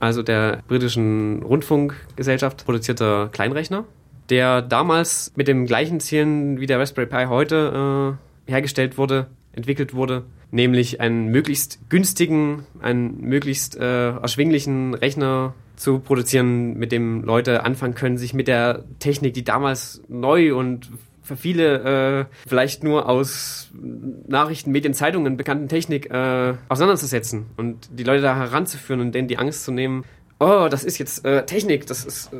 [0.00, 3.84] also der britischen Rundfunkgesellschaft, produzierter Kleinrechner,
[4.30, 8.16] der damals mit dem gleichen Zielen wie der Raspberry Pi heute
[8.48, 15.98] äh, hergestellt wurde, entwickelt wurde, nämlich einen möglichst günstigen, einen möglichst äh, erschwinglichen Rechner zu
[15.98, 20.90] produzieren, mit dem Leute anfangen können, sich mit der Technik, die damals neu und
[21.22, 23.70] für viele äh, vielleicht nur aus
[24.28, 29.38] Nachrichten, Medien, Zeitungen bekannten Technik äh, auseinanderzusetzen und die Leute da heranzuführen und denen die
[29.38, 30.04] Angst zu nehmen,
[30.38, 32.36] oh, das ist jetzt äh, Technik, das ist äh,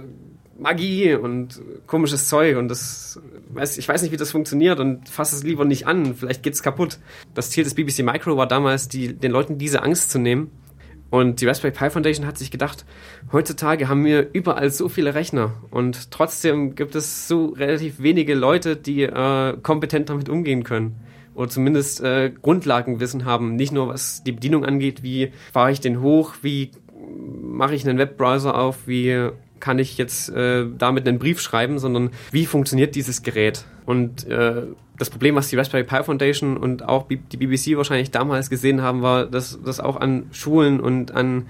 [0.59, 5.33] Magie und komisches Zeug und das weiß, ich weiß nicht, wie das funktioniert und fass
[5.33, 6.99] es lieber nicht an, vielleicht geht's kaputt.
[7.35, 10.51] Das Ziel des BBC Micro war damals, die, den Leuten diese Angst zu nehmen.
[11.11, 12.85] Und die Raspberry Pi Foundation hat sich gedacht,
[13.31, 18.75] heutzutage haben wir überall so viele Rechner und trotzdem gibt es so relativ wenige Leute,
[18.75, 20.97] die äh, kompetent damit umgehen können
[21.35, 26.01] oder zumindest äh, Grundlagenwissen haben, nicht nur was die Bedienung angeht, wie fahre ich den
[26.01, 26.73] hoch, wie
[27.41, 29.31] mache ich einen Webbrowser auf, wie
[29.65, 33.65] kann ich jetzt äh, damit einen Brief schreiben, sondern wie funktioniert dieses Gerät?
[33.87, 34.65] Und äh,
[34.99, 39.01] das Problem, was die Raspberry Pi Foundation und auch die BBC wahrscheinlich damals gesehen haben,
[39.01, 41.47] war, dass, dass auch an Schulen und an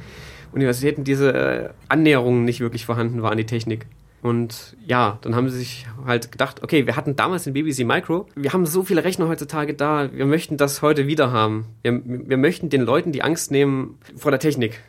[0.52, 3.86] Universitäten diese äh, Annäherungen nicht wirklich vorhanden war an die Technik.
[4.22, 8.28] Und ja, dann haben sie sich halt gedacht, okay, wir hatten damals den BBC Micro,
[8.36, 11.66] wir haben so viele Rechner heutzutage da, wir möchten das heute wieder haben.
[11.82, 14.80] Wir, wir möchten den Leuten die Angst nehmen vor der Technik.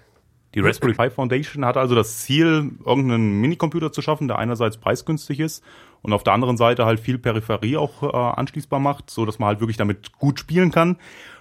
[0.56, 5.42] Die Raspberry Pi Foundation hat also das Ziel, irgendeinen Minicomputer zu schaffen, der einerseits preisgünstig
[5.42, 5.62] ist
[6.02, 9.48] und auf der anderen Seite halt viel Peripherie auch äh, anschließbar macht, so dass man
[9.48, 10.96] halt wirklich damit gut spielen kann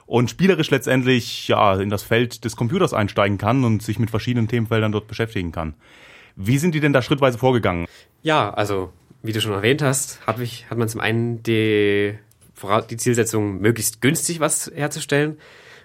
[0.07, 4.49] und spielerisch letztendlich ja in das Feld des Computers einsteigen kann und sich mit verschiedenen
[4.49, 5.75] Themenfeldern dort beschäftigen kann.
[6.35, 7.87] Wie sind die denn da schrittweise vorgegangen?
[8.25, 12.19] Ja, also wie du schon erwähnt hast, hat, mich, hat man zum einen die,
[12.91, 15.39] die Zielsetzung, möglichst günstig was herzustellen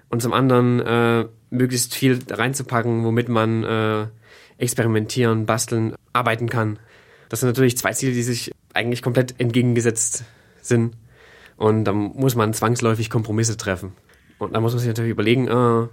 [0.10, 4.08] und zum anderen äh, möglichst viel reinzupacken, womit man äh,
[4.58, 6.80] experimentieren, basteln, arbeiten kann.
[7.30, 10.24] Das sind natürlich zwei Ziele, die sich eigentlich komplett entgegengesetzt
[10.62, 10.95] sind.
[11.58, 13.93] Und da muss man zwangsläufig Kompromisse treffen.
[14.38, 15.88] Und da muss man sich natürlich überlegen, äh,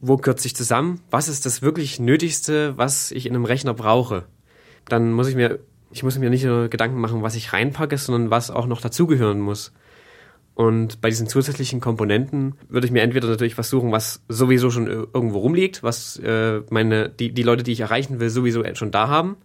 [0.00, 1.00] wo kürze ich zusammen?
[1.10, 4.26] Was ist das wirklich Nötigste, was ich in einem Rechner brauche?
[4.88, 5.58] Dann muss ich mir,
[5.90, 9.40] ich muss mir nicht nur Gedanken machen, was ich reinpacke, sondern was auch noch dazugehören
[9.40, 9.72] muss.
[10.58, 14.88] Und bei diesen zusätzlichen Komponenten würde ich mir entweder natürlich was suchen, was sowieso schon
[14.88, 19.06] irgendwo rumliegt, was äh, meine, die, die Leute, die ich erreichen will, sowieso schon da
[19.06, 19.36] haben.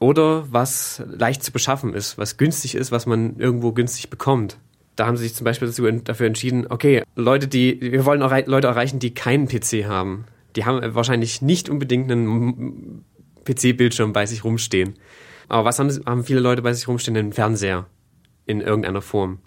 [0.00, 4.56] Oder was leicht zu beschaffen ist, was günstig ist, was man irgendwo günstig bekommt.
[4.96, 5.70] Da haben sie sich zum Beispiel
[6.02, 10.24] dafür entschieden, okay, Leute, die, wir wollen errei Leute erreichen, die keinen PC haben.
[10.56, 13.04] Die haben wahrscheinlich nicht unbedingt einen
[13.44, 14.94] PC-Bildschirm bei sich rumstehen.
[15.46, 17.18] Aber was haben, haben viele Leute bei sich rumstehen?
[17.18, 17.84] Einen Fernseher
[18.46, 19.40] in irgendeiner Form.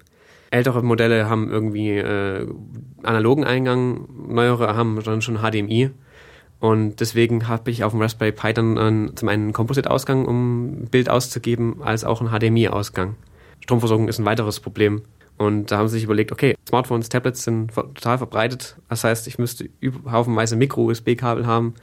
[0.50, 2.48] Ältere Modelle haben irgendwie äh,
[3.04, 5.92] analogen Eingang, neuere haben dann schon HDMI.
[6.60, 10.88] Und deswegen habe ich auf dem Raspberry Pi dann äh, zum einen einen Composite-Ausgang, um
[10.90, 13.16] Bild auszugeben, als auch einen HDMI-Ausgang.
[13.62, 15.04] Stromversorgung ist ein weiteres Problem.
[15.38, 18.76] Und da haben sie sich überlegt, okay, Smartphones, Tablets sind total verbreitet.
[18.90, 19.70] Das heißt, ich müsste
[20.10, 21.76] haufenweise Micro-USB-Kabel haben,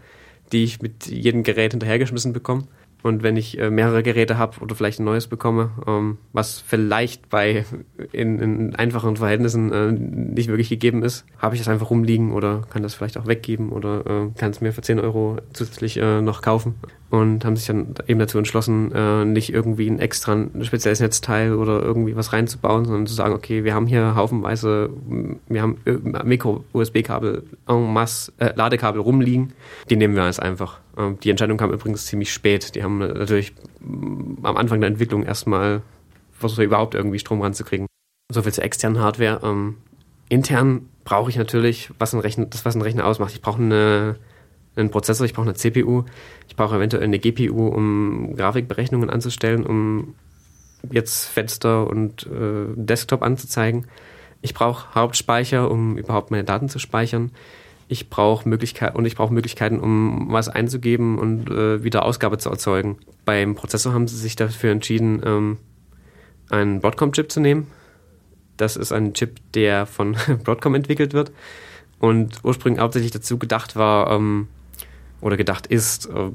[0.52, 2.64] die ich mit jedem Gerät hinterhergeschmissen bekomme.
[3.04, 7.28] Und wenn ich äh, mehrere Geräte habe oder vielleicht ein neues bekomme, ähm, was vielleicht
[7.28, 7.66] bei
[8.12, 12.62] in, in einfachen Verhältnissen äh, nicht wirklich gegeben ist, habe ich das einfach rumliegen oder
[12.70, 16.40] kann das vielleicht auch weggeben oder äh, kann es mir für 10 Euro zusätzlich noch
[16.40, 16.76] kaufen.
[17.14, 21.54] Und haben sich dann eben dazu entschlossen, äh, nicht irgendwie ein extra ein spezielles Netzteil
[21.54, 24.90] oder irgendwie was reinzubauen, sondern zu sagen, okay, wir haben hier haufenweise,
[25.46, 25.78] wir haben
[26.24, 29.52] Micro-USB-Kabel en masse, äh, Ladekabel rumliegen,
[29.90, 30.80] die nehmen wir jetzt einfach.
[30.98, 32.74] Ähm, die Entscheidung kam übrigens ziemlich spät.
[32.74, 35.82] Die haben natürlich mm, am Anfang der Entwicklung erstmal
[36.32, 37.86] versucht, überhaupt irgendwie Strom ranzukriegen.
[38.32, 39.38] So viel zur externen Hardware.
[39.44, 39.76] Ähm,
[40.28, 43.34] intern brauche ich natürlich, was ein Rechner, das, was ein Rechner ausmacht.
[43.34, 44.16] Ich brauche eine,
[44.76, 46.04] einen Prozessor, ich brauche eine CPU,
[46.48, 50.14] ich brauche eventuell eine GPU, um Grafikberechnungen anzustellen, um
[50.90, 53.86] jetzt Fenster und äh, Desktop anzuzeigen.
[54.42, 57.30] Ich brauche Hauptspeicher, um überhaupt meine Daten zu speichern.
[57.88, 62.50] Ich brauche Möglichkeiten und ich brauche Möglichkeiten, um was einzugeben und äh, wieder Ausgabe zu
[62.50, 62.98] erzeugen.
[63.24, 65.58] Beim Prozessor haben sie sich dafür entschieden, ähm,
[66.50, 67.68] einen Broadcom-Chip zu nehmen.
[68.56, 71.32] Das ist ein Chip, der von Broadcom entwickelt wird
[71.98, 74.48] und ursprünglich hauptsächlich dazu gedacht war ähm,
[75.24, 76.30] oder gedacht ist, äh,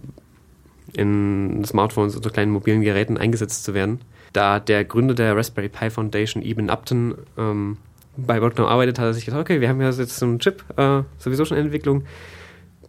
[0.94, 4.02] in Smartphones oder kleinen mobilen Geräten eingesetzt zu werden.
[4.34, 7.78] Da der Gründer der Raspberry Pi Foundation, Eben Upton, ähm,
[8.18, 10.64] bei Broadcom arbeitet, hat er sich gedacht, okay, wir haben ja jetzt so einen Chip,
[10.76, 12.04] äh, sowieso schon in Entwicklung,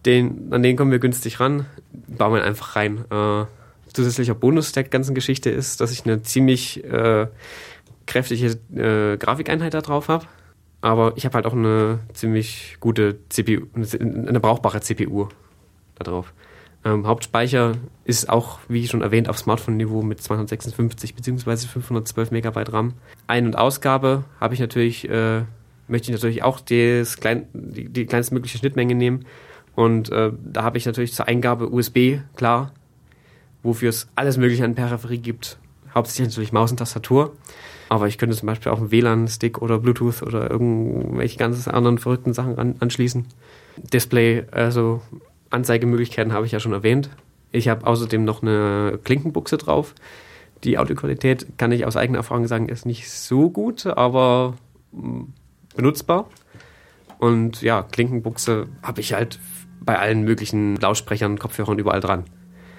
[0.06, 3.04] den, an den kommen wir günstig ran, bauen wir einfach rein.
[3.10, 3.44] Äh,
[3.92, 7.26] zusätzlicher Bonus der ganzen Geschichte ist, dass ich eine ziemlich äh,
[8.06, 10.24] kräftige äh, Grafikeinheit da drauf habe.
[10.80, 15.28] Aber ich habe halt auch eine ziemlich gute CPU, eine brauchbare CPU
[16.00, 16.32] da drauf.
[16.84, 17.74] Ähm, Hauptspeicher
[18.04, 21.56] ist auch, wie schon erwähnt, auf Smartphone-Niveau mit 256 bzw.
[21.66, 22.94] 512 Megabyte RAM.
[23.26, 25.42] Ein- und Ausgabe habe ich natürlich, äh,
[25.88, 29.26] möchte ich natürlich auch das klein, die, die kleinstmögliche Schnittmenge nehmen.
[29.74, 32.72] Und äh, da habe ich natürlich zur Eingabe USB, klar,
[33.62, 35.58] wofür es alles Mögliche an Peripherie gibt.
[35.94, 37.36] Hauptsächlich natürlich Maus und Tastatur.
[37.90, 42.32] Aber ich könnte zum Beispiel auch einen WLAN-Stick oder Bluetooth oder irgendwelche ganz anderen verrückten
[42.32, 43.26] Sachen an, anschließen.
[43.92, 45.02] Display, also
[45.50, 47.10] Anzeigemöglichkeiten habe ich ja schon erwähnt.
[47.52, 49.94] Ich habe außerdem noch eine Klinkenbuchse drauf.
[50.64, 54.54] Die Audioqualität, kann ich aus eigener Erfahrung sagen, ist nicht so gut, aber
[54.92, 55.22] mm,
[55.74, 56.28] benutzbar.
[57.18, 59.38] Und ja, Klinkenbuchse habe ich halt
[59.80, 62.24] bei allen möglichen Lautsprechern, Kopfhörern überall dran.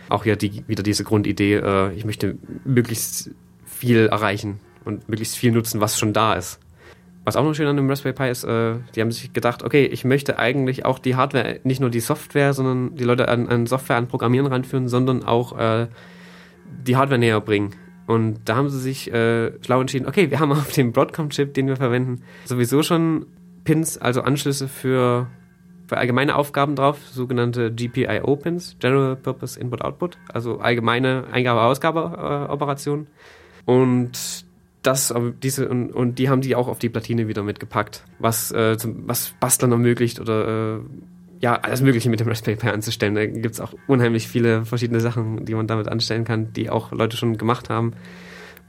[0.10, 3.32] Auch hier die, wieder diese Grundidee, äh, ich möchte möglichst
[3.66, 6.60] viel erreichen und möglichst viel nutzen, was schon da ist.
[7.24, 9.86] Was auch noch schön an dem Raspberry Pi ist, äh, die haben sich gedacht, okay,
[9.86, 13.68] ich möchte eigentlich auch die Hardware, nicht nur die Software, sondern die Leute an, an
[13.68, 15.88] Software, an Programmieren ranführen, sondern auch äh,
[16.66, 17.76] die Hardware näher bringen.
[18.08, 21.68] Und da haben sie sich äh, schlau entschieden, okay, wir haben auf dem Broadcom-Chip, den
[21.68, 23.28] wir verwenden, sowieso schon
[23.64, 25.28] Pins, also Anschlüsse für,
[25.86, 33.06] für allgemeine Aufgaben drauf, sogenannte GPIO-Pins, General Purpose Input-Output, also allgemeine Eingabe-Ausgabe-Operationen.
[33.66, 34.46] Und
[34.82, 35.14] das,
[35.44, 39.08] diese, und, und die haben die auch auf die Platine wieder mitgepackt, was, äh, zum,
[39.08, 40.80] was Bastlern ermöglicht oder äh,
[41.40, 43.16] ja, alles Mögliche mit dem Raspberry Pi anzustellen.
[43.16, 46.92] Da gibt es auch unheimlich viele verschiedene Sachen, die man damit anstellen kann, die auch
[46.92, 47.94] Leute schon gemacht haben.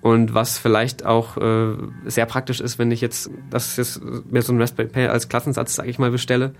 [0.01, 4.01] Und was vielleicht auch äh, sehr praktisch ist, wenn ich jetzt, das ist
[4.31, 6.53] mir so ein Raspberry Pi als Klassensatz, sage ich mal, bestelle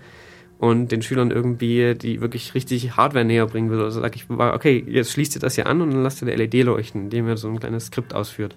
[0.59, 3.81] und den Schülern irgendwie die wirklich richtig Hardware näher bringen will.
[3.81, 6.37] Also sage ich, okay, jetzt schließt ihr das hier an und dann lasst ihr eine
[6.37, 8.55] LED leuchten, indem ihr so ein kleines Skript ausführt.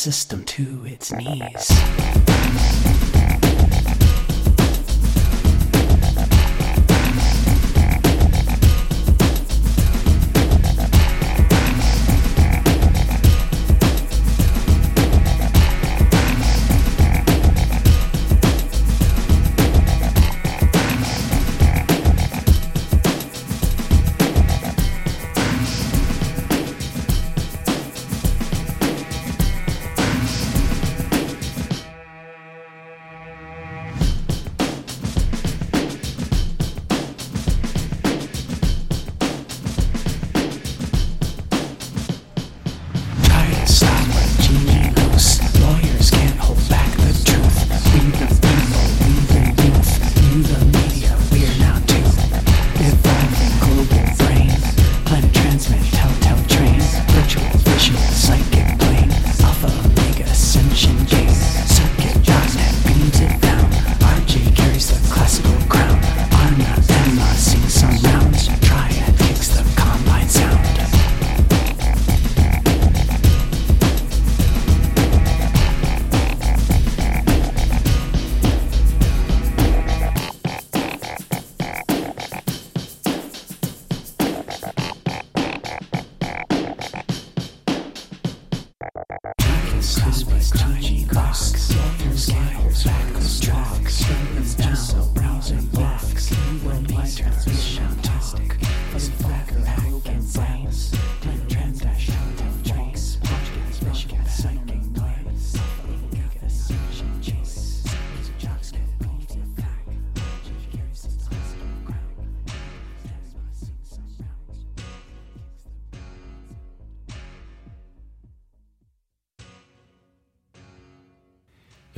[0.00, 0.39] System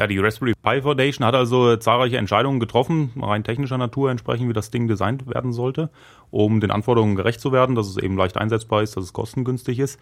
[0.02, 4.52] Ja, die Raspberry Pi Foundation hat also zahlreiche Entscheidungen getroffen, rein technischer Natur entsprechend, wie
[4.52, 5.90] das Ding designt werden sollte,
[6.32, 9.78] um den Anforderungen gerecht zu werden, dass es eben leicht einsetzbar ist, dass es kostengünstig
[9.78, 10.00] ist.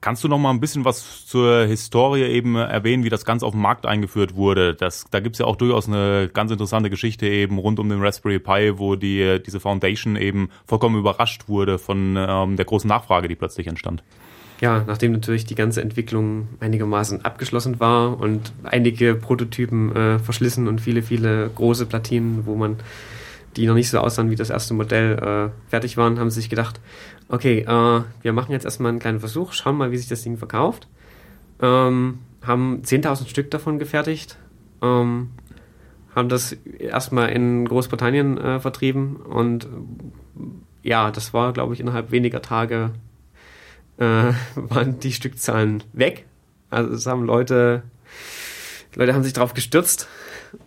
[0.00, 3.52] Kannst du noch mal ein bisschen was zur Historie eben erwähnen, wie das Ganze auf
[3.52, 4.74] den Markt eingeführt wurde?
[4.74, 8.40] Das, da gibt's ja auch durchaus eine ganz interessante Geschichte eben rund um den Raspberry
[8.40, 13.36] Pi, wo die, diese Foundation eben vollkommen überrascht wurde von ähm, der großen Nachfrage, die
[13.36, 14.02] plötzlich entstand.
[14.60, 20.80] Ja, nachdem natürlich die ganze Entwicklung einigermaßen abgeschlossen war und einige Prototypen äh, verschlissen und
[20.80, 22.76] viele, viele große Platinen, wo man
[23.56, 26.50] die noch nicht so aussahen wie das erste Modell äh, fertig waren, haben sie sich
[26.50, 26.80] gedacht,
[27.28, 30.36] okay, äh, wir machen jetzt erstmal einen kleinen Versuch, schauen mal, wie sich das Ding
[30.38, 30.88] verkauft.
[31.60, 34.38] Ähm, haben 10.000 Stück davon gefertigt,
[34.82, 35.30] ähm,
[36.14, 39.68] haben das erstmal in Großbritannien äh, vertrieben und
[40.82, 42.92] ja, das war, glaube ich, innerhalb weniger Tage
[43.98, 46.26] äh, waren die Stückzahlen weg.
[46.70, 47.82] Also es haben Leute,
[48.94, 50.08] Leute haben sich darauf gestürzt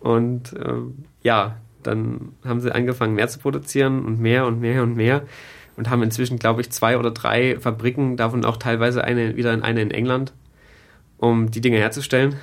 [0.00, 4.96] und ähm, ja, dann haben sie angefangen mehr zu produzieren und mehr und mehr und
[4.96, 5.22] mehr
[5.76, 9.62] und haben inzwischen, glaube ich, zwei oder drei Fabriken, davon auch teilweise eine wieder in
[9.62, 10.32] eine in England,
[11.18, 12.36] um die Dinge herzustellen.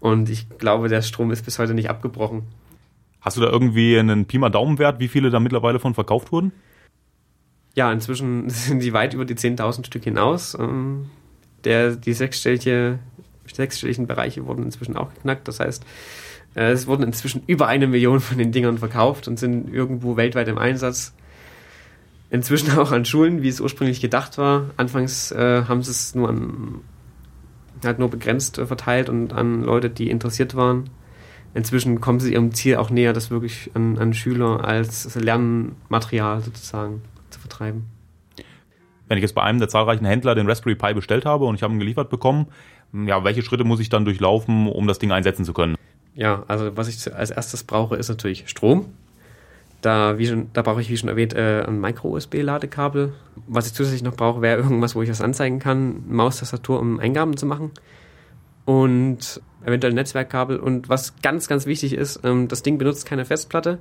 [0.00, 2.42] Und ich glaube, der Strom ist bis heute nicht abgebrochen.
[3.20, 6.52] Hast du da irgendwie einen Pi mal Daumenwert, wie viele da mittlerweile von verkauft wurden?
[7.78, 10.56] Ja, inzwischen sind die weit über die 10.000 Stück hinaus.
[10.58, 11.06] Ähm,
[11.62, 12.98] Der, die sechsstellige,
[13.52, 15.46] sechsstelligen Bereiche wurden inzwischen auch geknackt.
[15.46, 15.84] Das heißt,
[16.56, 20.48] äh, es wurden inzwischen über eine Million von den Dingern verkauft und sind irgendwo weltweit
[20.48, 21.14] im Einsatz.
[22.30, 24.70] Inzwischen auch an Schulen, wie es ursprünglich gedacht war.
[24.76, 26.80] Anfangs äh, haben sie es nur an,
[27.84, 30.90] halt nur begrenzt äh, verteilt und an Leute, die interessiert waren.
[31.54, 37.02] Inzwischen kommen sie ihrem Ziel auch näher, das wirklich an, an Schüler als Lernmaterial sozusagen
[37.02, 37.17] zu
[37.48, 37.86] vertreiben.
[39.08, 41.62] Wenn ich jetzt bei einem der zahlreichen Händler den Raspberry Pi bestellt habe und ich
[41.62, 42.46] habe ihn geliefert bekommen,
[42.92, 45.76] ja, welche Schritte muss ich dann durchlaufen, um das Ding einsetzen zu können?
[46.14, 48.86] Ja, also was ich als erstes brauche, ist natürlich Strom.
[49.80, 53.12] Da, wie schon, da brauche ich, wie schon erwähnt, äh, ein Micro-USB-Ladekabel.
[53.46, 56.02] Was ich zusätzlich noch brauche, wäre irgendwas, wo ich das anzeigen kann.
[56.08, 57.70] Maustastatur, um Eingaben zu machen.
[58.64, 60.58] Und eventuell ein Netzwerkkabel.
[60.58, 63.78] Und was ganz, ganz wichtig ist, ähm, das Ding benutzt keine Festplatte,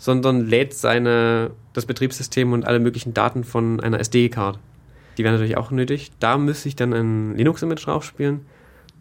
[0.00, 4.58] sondern lädt seine, das Betriebssystem und alle möglichen Daten von einer SD-Card.
[5.18, 6.10] Die wären natürlich auch nötig.
[6.20, 8.40] Da müsste ich dann ein Linux-Image draufspielen.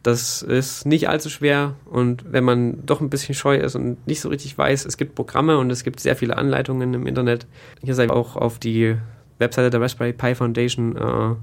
[0.03, 4.19] Das ist nicht allzu schwer und wenn man doch ein bisschen scheu ist und nicht
[4.19, 7.47] so richtig weiß, es gibt Programme und es gibt sehr viele Anleitungen im Internet.
[7.81, 8.97] Hier sei auch auf die
[9.37, 11.35] Webseite der Raspberry Pi Foundation, äh,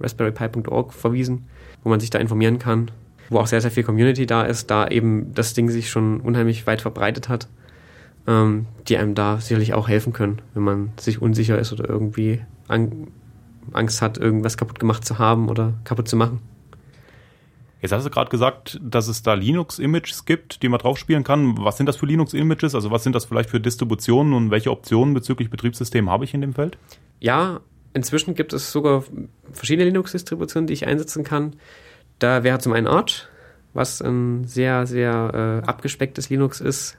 [0.00, 1.46] raspberrypi.org, verwiesen,
[1.82, 2.90] wo man sich da informieren kann,
[3.28, 6.66] wo auch sehr, sehr viel Community da ist, da eben das Ding sich schon unheimlich
[6.66, 7.48] weit verbreitet hat,
[8.26, 12.40] ähm, die einem da sicherlich auch helfen können, wenn man sich unsicher ist oder irgendwie
[12.68, 13.08] an,
[13.72, 16.40] Angst hat, irgendwas kaputt gemacht zu haben oder kaputt zu machen.
[17.84, 21.58] Jetzt hast du gerade gesagt, dass es da Linux-Images gibt, die man draufspielen kann.
[21.58, 22.74] Was sind das für Linux-Images?
[22.74, 26.40] Also was sind das vielleicht für Distributionen und welche Optionen bezüglich Betriebssystem habe ich in
[26.40, 26.78] dem Feld?
[27.20, 27.60] Ja,
[27.92, 29.04] inzwischen gibt es sogar
[29.52, 31.56] verschiedene Linux-Distributionen, die ich einsetzen kann.
[32.18, 33.28] Da wäre zum einen Arch,
[33.74, 36.96] was ein sehr, sehr äh, abgespecktes Linux ist.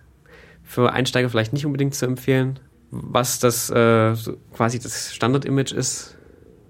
[0.66, 2.60] Für Einsteiger vielleicht nicht unbedingt zu empfehlen.
[2.92, 4.16] Was das äh,
[4.54, 6.18] quasi das Standard-Image ist,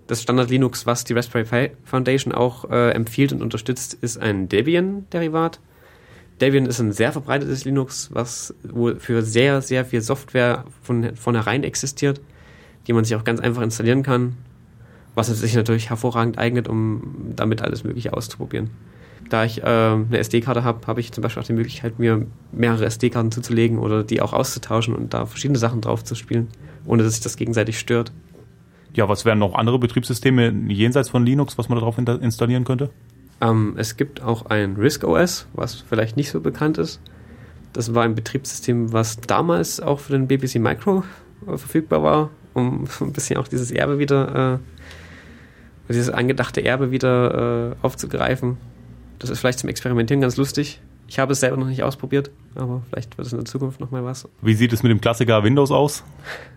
[0.08, 4.48] das Standard Linux, was die Raspberry Pi Foundation auch äh, empfiehlt und unterstützt, ist ein
[4.48, 5.60] Debian-Derivat.
[6.42, 8.54] Debian ist ein sehr verbreitetes Linux, was
[8.98, 12.22] für sehr, sehr viel Software von vornherein existiert,
[12.88, 14.36] die man sich auch ganz einfach installieren kann,
[15.16, 18.70] was sich natürlich hervorragend eignet, um damit alles Mögliche auszuprobieren.
[19.30, 22.86] Da ich äh, eine SD-Karte habe, habe ich zum Beispiel auch die Möglichkeit, mir mehrere
[22.86, 26.48] SD-Karten zuzulegen oder die auch auszutauschen und da verschiedene Sachen drauf zu spielen,
[26.86, 28.12] ohne dass sich das gegenseitig stört.
[28.94, 32.92] Ja, was wären noch andere Betriebssysteme jenseits von Linux, was man darauf installieren könnte?
[33.42, 37.02] Ähm, es gibt auch ein RISC OS, was vielleicht nicht so bekannt ist.
[37.74, 41.04] Das war ein Betriebssystem, was damals auch für den BBC Micro
[41.46, 44.60] äh, verfügbar war, um ein bisschen auch dieses Erbe wieder, äh,
[45.90, 48.58] dieses angedachte Erbe wieder äh, aufzugreifen.
[49.20, 50.82] Das ist vielleicht zum Experimentieren ganz lustig.
[51.08, 54.04] Ich habe es selber noch nicht ausprobiert, aber vielleicht wird es in der Zukunft nochmal
[54.04, 54.28] was.
[54.42, 56.04] Wie sieht es mit dem Klassiker Windows aus?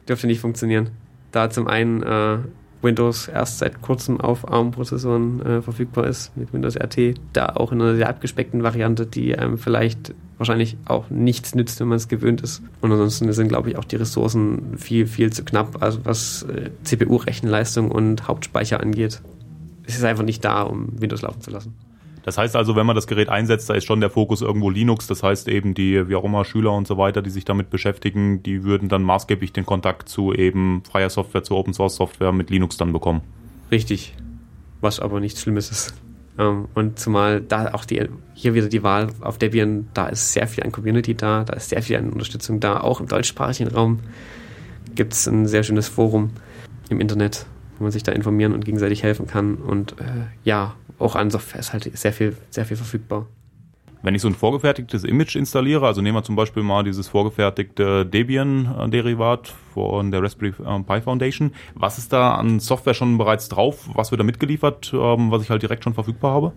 [0.09, 0.91] Dürfte nicht funktionieren.
[1.33, 2.39] Da zum einen äh,
[2.81, 7.83] Windows erst seit kurzem auf ARM-Prozessoren äh, verfügbar ist, mit Windows RT, da auch in
[7.83, 12.41] einer sehr abgespeckten Variante, die einem vielleicht wahrscheinlich auch nichts nützt, wenn man es gewöhnt
[12.41, 12.63] ist.
[12.81, 16.71] Und ansonsten sind, glaube ich, auch die Ressourcen viel, viel zu knapp, also was äh,
[16.85, 19.21] CPU-Rechenleistung und Hauptspeicher angeht.
[19.85, 21.75] Es ist einfach nicht da, um Windows laufen zu lassen.
[22.29, 25.07] Das heißt also, wenn man das Gerät einsetzt, da ist schon der Fokus irgendwo Linux.
[25.07, 28.43] Das heißt eben die, wie auch immer, Schüler und so weiter, die sich damit beschäftigen,
[28.43, 32.51] die würden dann maßgeblich den Kontakt zu eben freier Software, zu Open Source Software mit
[32.51, 33.22] Linux dann bekommen.
[33.70, 34.14] Richtig.
[34.83, 35.95] Was aber nichts Schlimmes ist.
[36.39, 40.47] Ähm, und zumal da auch die, hier wieder die Wahl auf Debian, da ist sehr
[40.49, 42.81] viel an Community da, da ist sehr viel an Unterstützung da.
[42.81, 44.01] Auch im deutschsprachigen Raum
[44.95, 46.29] gibt es ein sehr schönes Forum
[46.91, 47.47] im Internet,
[47.79, 49.55] wo man sich da informieren und gegenseitig helfen kann.
[49.55, 53.26] Und äh, ja, auch an Software ist halt sehr viel, sehr viel verfügbar.
[54.01, 58.07] Wenn ich so ein vorgefertigtes Image installiere, also nehmen wir zum Beispiel mal dieses vorgefertigte
[58.07, 63.88] Debian-Derivat von der Raspberry Pi Foundation, was ist da an Software schon bereits drauf?
[63.94, 66.53] Was wird da mitgeliefert, ähm, was ich halt direkt schon verfügbar habe?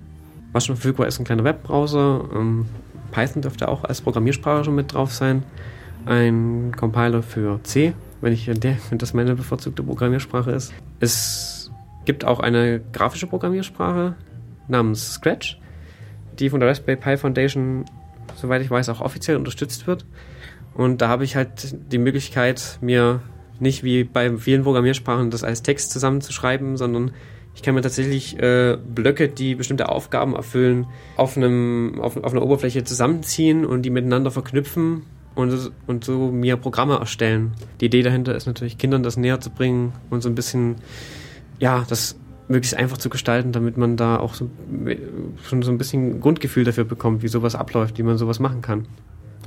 [0.51, 2.25] Was schon verfügbar ist, ein kleiner Webbrowser.
[2.35, 2.67] Ähm,
[3.11, 5.43] Python dürfte auch als Programmiersprache schon mit drauf sein.
[6.05, 10.73] Ein Compiler für C, wenn ich der, wenn das meine bevorzugte Programmiersprache ist.
[10.99, 11.71] Es
[12.05, 14.15] gibt auch eine grafische Programmiersprache
[14.71, 15.59] namens Scratch,
[16.39, 17.85] die von der Raspberry Pi Foundation,
[18.35, 20.05] soweit ich weiß, auch offiziell unterstützt wird.
[20.73, 23.21] Und da habe ich halt die Möglichkeit, mir
[23.59, 27.11] nicht wie bei vielen Programmiersprachen das als Text zusammenzuschreiben, sondern
[27.53, 32.41] ich kann mir tatsächlich äh, Blöcke, die bestimmte Aufgaben erfüllen, auf, einem, auf, auf einer
[32.41, 35.03] Oberfläche zusammenziehen und die miteinander verknüpfen
[35.35, 37.53] und, und so mir Programme erstellen.
[37.79, 40.75] Die Idee dahinter ist natürlich, Kindern das näher zu bringen und so ein bisschen,
[41.59, 42.17] ja, das
[42.51, 44.49] möglichst einfach zu gestalten, damit man da auch so,
[45.43, 48.87] schon so ein bisschen Grundgefühl dafür bekommt, wie sowas abläuft, wie man sowas machen kann.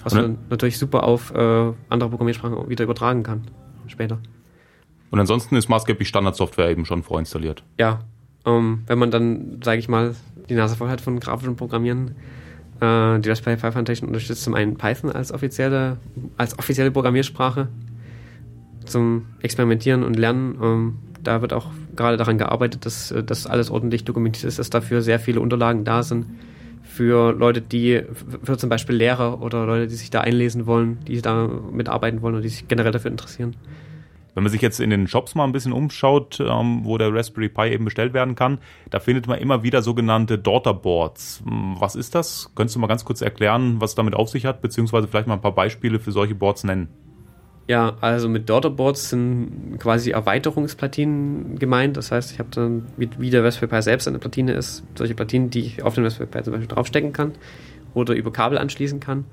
[0.03, 3.43] Was man natürlich super auf äh, andere Programmiersprachen wieder übertragen kann
[3.87, 4.19] später.
[5.11, 7.63] Und ansonsten ist maßgeblich Standardsoftware eben schon vorinstalliert.
[7.79, 8.01] Ja,
[8.45, 10.15] ähm, wenn man dann, sage ich mal,
[10.49, 12.17] die Nase voll hat von grafischem Programmieren,
[12.81, 15.99] äh, die Raspberry Pi Foundation unterstützt zum einen Python als offizielle,
[16.37, 17.69] als offizielle Programmiersprache
[18.85, 20.59] zum Experimentieren und Lernen.
[20.61, 24.71] Ähm, da wird auch gerade daran gearbeitet, dass äh, das alles ordentlich dokumentiert ist, dass
[24.71, 26.27] dafür sehr viele Unterlagen da sind
[26.95, 28.03] für Leute, die,
[28.45, 32.35] für zum Beispiel Lehrer oder Leute, die sich da einlesen wollen, die da mitarbeiten wollen
[32.35, 33.57] oder die sich generell dafür interessieren.
[34.35, 37.49] Wenn man sich jetzt in den Shops mal ein bisschen umschaut, ähm, wo der Raspberry
[37.49, 38.59] Pi eben bestellt werden kann,
[38.91, 41.43] da findet man immer wieder sogenannte Daughterboards.
[41.47, 42.51] Hm, Was ist das?
[42.55, 45.35] Könntest du mal ganz kurz erklären, was es damit auf sich hat, beziehungsweise vielleicht mal
[45.35, 46.89] ein paar Beispiele für solche Boards nennen?
[47.67, 51.97] Ja, also mit Daughterboards sind quasi Erweiterungsplatinen gemeint.
[51.97, 55.49] Das heißt, ich habe dann, wie, der Raspberry Pi selbst eine Platine ist, solche Platinen,
[55.49, 57.33] die ich auf den Raspberry Pi zum Beispiel draufstecken kann
[57.95, 59.25] oder über Kabel anschließen kann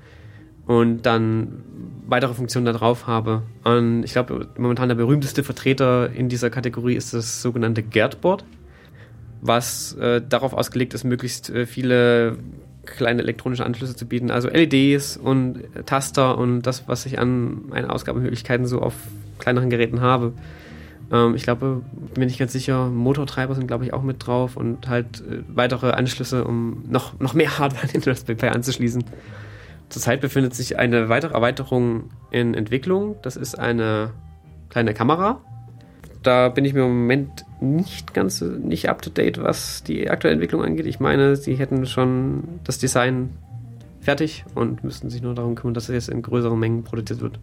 [0.66, 1.62] und dann
[2.06, 3.42] weitere Funktionen da drauf habe.
[3.64, 8.44] Und ich glaube, momentan der berühmteste Vertreter in dieser Kategorie ist das sogenannte GERD-Board,
[9.42, 12.38] was äh, darauf ausgelegt ist, möglichst äh, viele
[12.84, 17.68] kleine elektronische Anschlüsse zu bieten, also LEDs und äh, Taster und das, was ich an
[17.68, 18.94] meinen Ausgabemöglichkeiten so auf
[19.38, 20.32] kleineren Geräten habe.
[21.12, 21.82] Ähm, ich glaube,
[22.14, 25.90] bin nicht ganz sicher, Motortreiber sind, glaube ich, auch mit drauf und halt äh, weitere
[25.90, 29.04] Anschlüsse, um noch, noch mehr Hardware an den Raspberry Pi anzuschließen.
[29.88, 33.16] Zurzeit befindet sich eine weitere Erweiterung in Entwicklung.
[33.22, 34.10] Das ist eine
[34.70, 35.40] kleine Kamera.
[36.22, 40.34] Da bin ich mir im Moment nicht ganz nicht up to date, was die aktuelle
[40.34, 40.86] Entwicklung angeht.
[40.86, 43.30] Ich meine, sie hätten schon das Design
[44.00, 47.38] fertig und müssten sich nur darum kümmern, dass es jetzt in größeren Mengen produziert wird.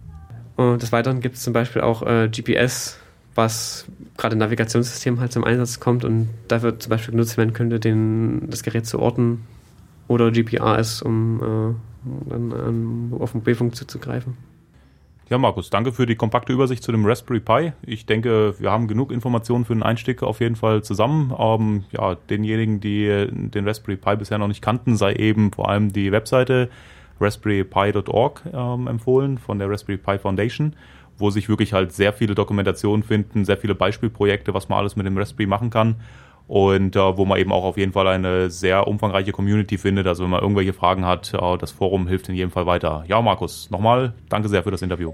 [0.55, 2.97] Und des Weiteren gibt es zum Beispiel auch äh, GPS,
[3.33, 3.85] was
[4.17, 8.49] gerade im Navigationssystem halt zum Einsatz kommt und dafür zum Beispiel genutzt werden könnte, den,
[8.49, 9.45] das Gerät zu orten
[10.09, 14.35] oder GPRS, um äh, dann ähm, auf Mobilfunk zuzugreifen.
[15.29, 17.71] Ja, Markus, danke für die kompakte Übersicht zu dem Raspberry Pi.
[17.83, 21.31] Ich denke, wir haben genug Informationen für den Einstieg auf jeden Fall zusammen.
[21.37, 25.93] Ähm, ja, denjenigen, die den Raspberry Pi bisher noch nicht kannten, sei eben vor allem
[25.93, 26.69] die Webseite
[27.21, 30.75] raspberrypi.org ähm, empfohlen von der Raspberry Pi Foundation,
[31.19, 35.05] wo sich wirklich halt sehr viele Dokumentationen finden, sehr viele Beispielprojekte, was man alles mit
[35.05, 35.97] dem Raspberry machen kann
[36.49, 40.07] und äh, wo man eben auch auf jeden Fall eine sehr umfangreiche Community findet.
[40.07, 43.03] Also wenn man irgendwelche Fragen hat, äh, das Forum hilft in jedem Fall weiter.
[43.07, 45.13] Ja, Markus, nochmal danke sehr für das Interview.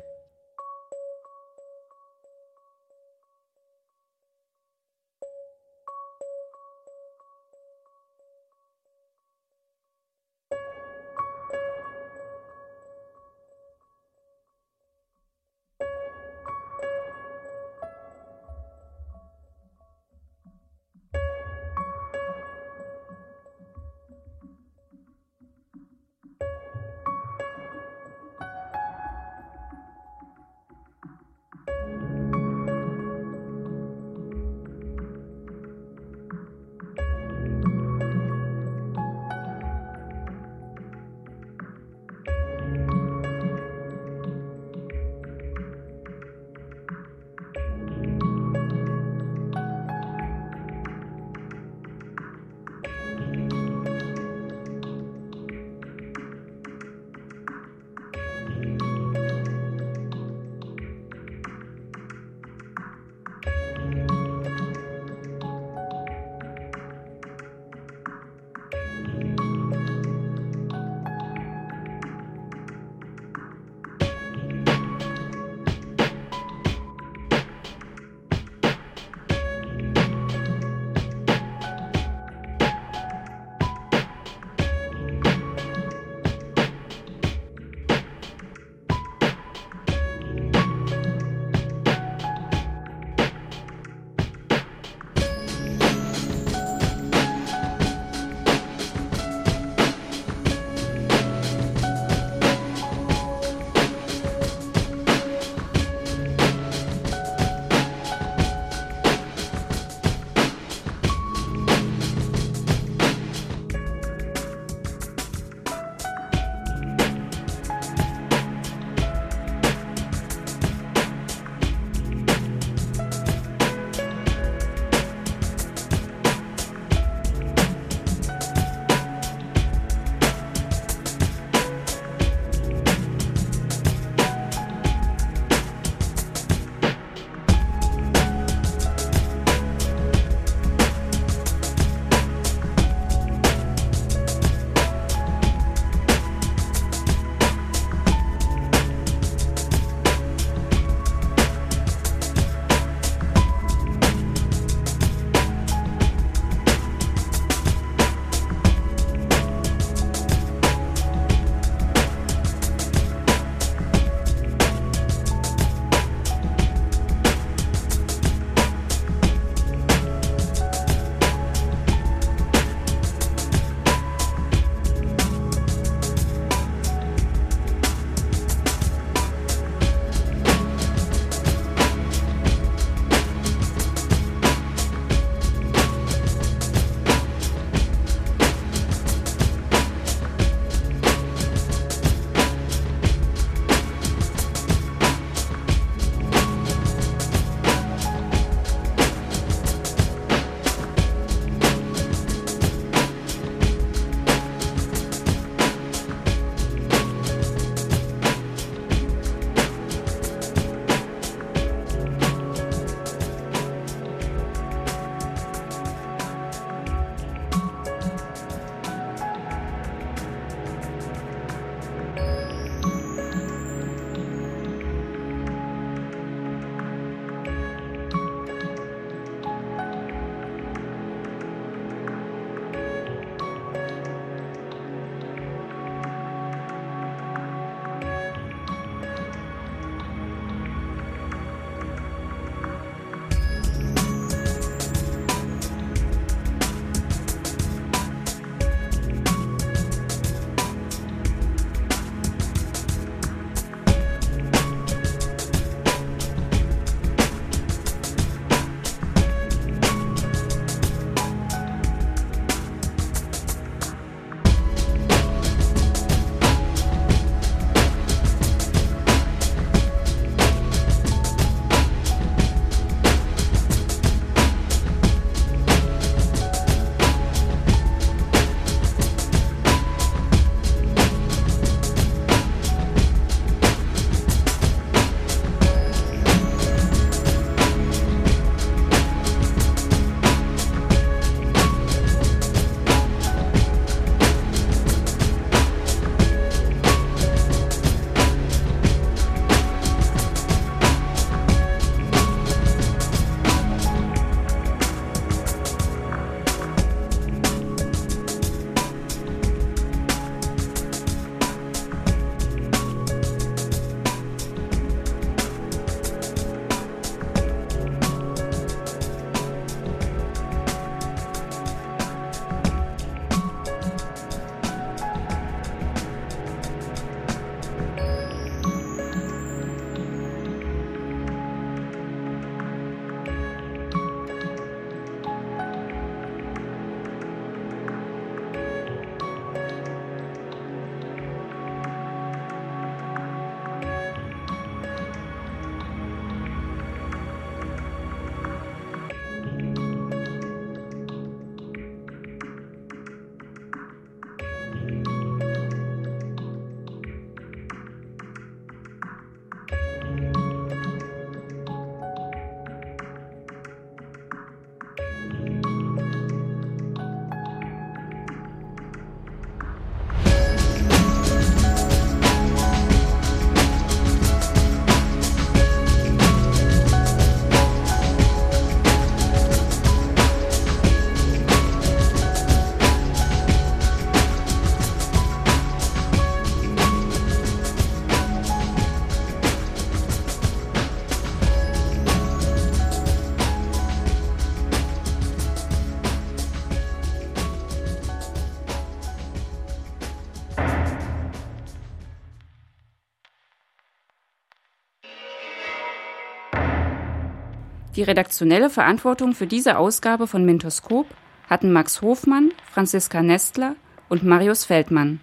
[407.95, 411.07] Die redaktionelle Verantwortung für diese Ausgabe von Mintoskop
[411.49, 413.75] hatten Max Hofmann, Franziska Nestler
[414.09, 415.21] und Marius Feldmann.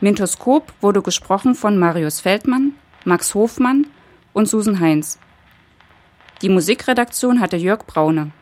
[0.00, 2.72] Mintoskop wurde gesprochen von Marius Feldmann,
[3.04, 3.86] Max Hofmann
[4.32, 5.18] und Susan Heinz.
[6.40, 8.32] Die Musikredaktion hatte Jörg Braune.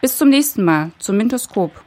[0.00, 1.83] Bis zum nächsten Mal zum Mintoskop.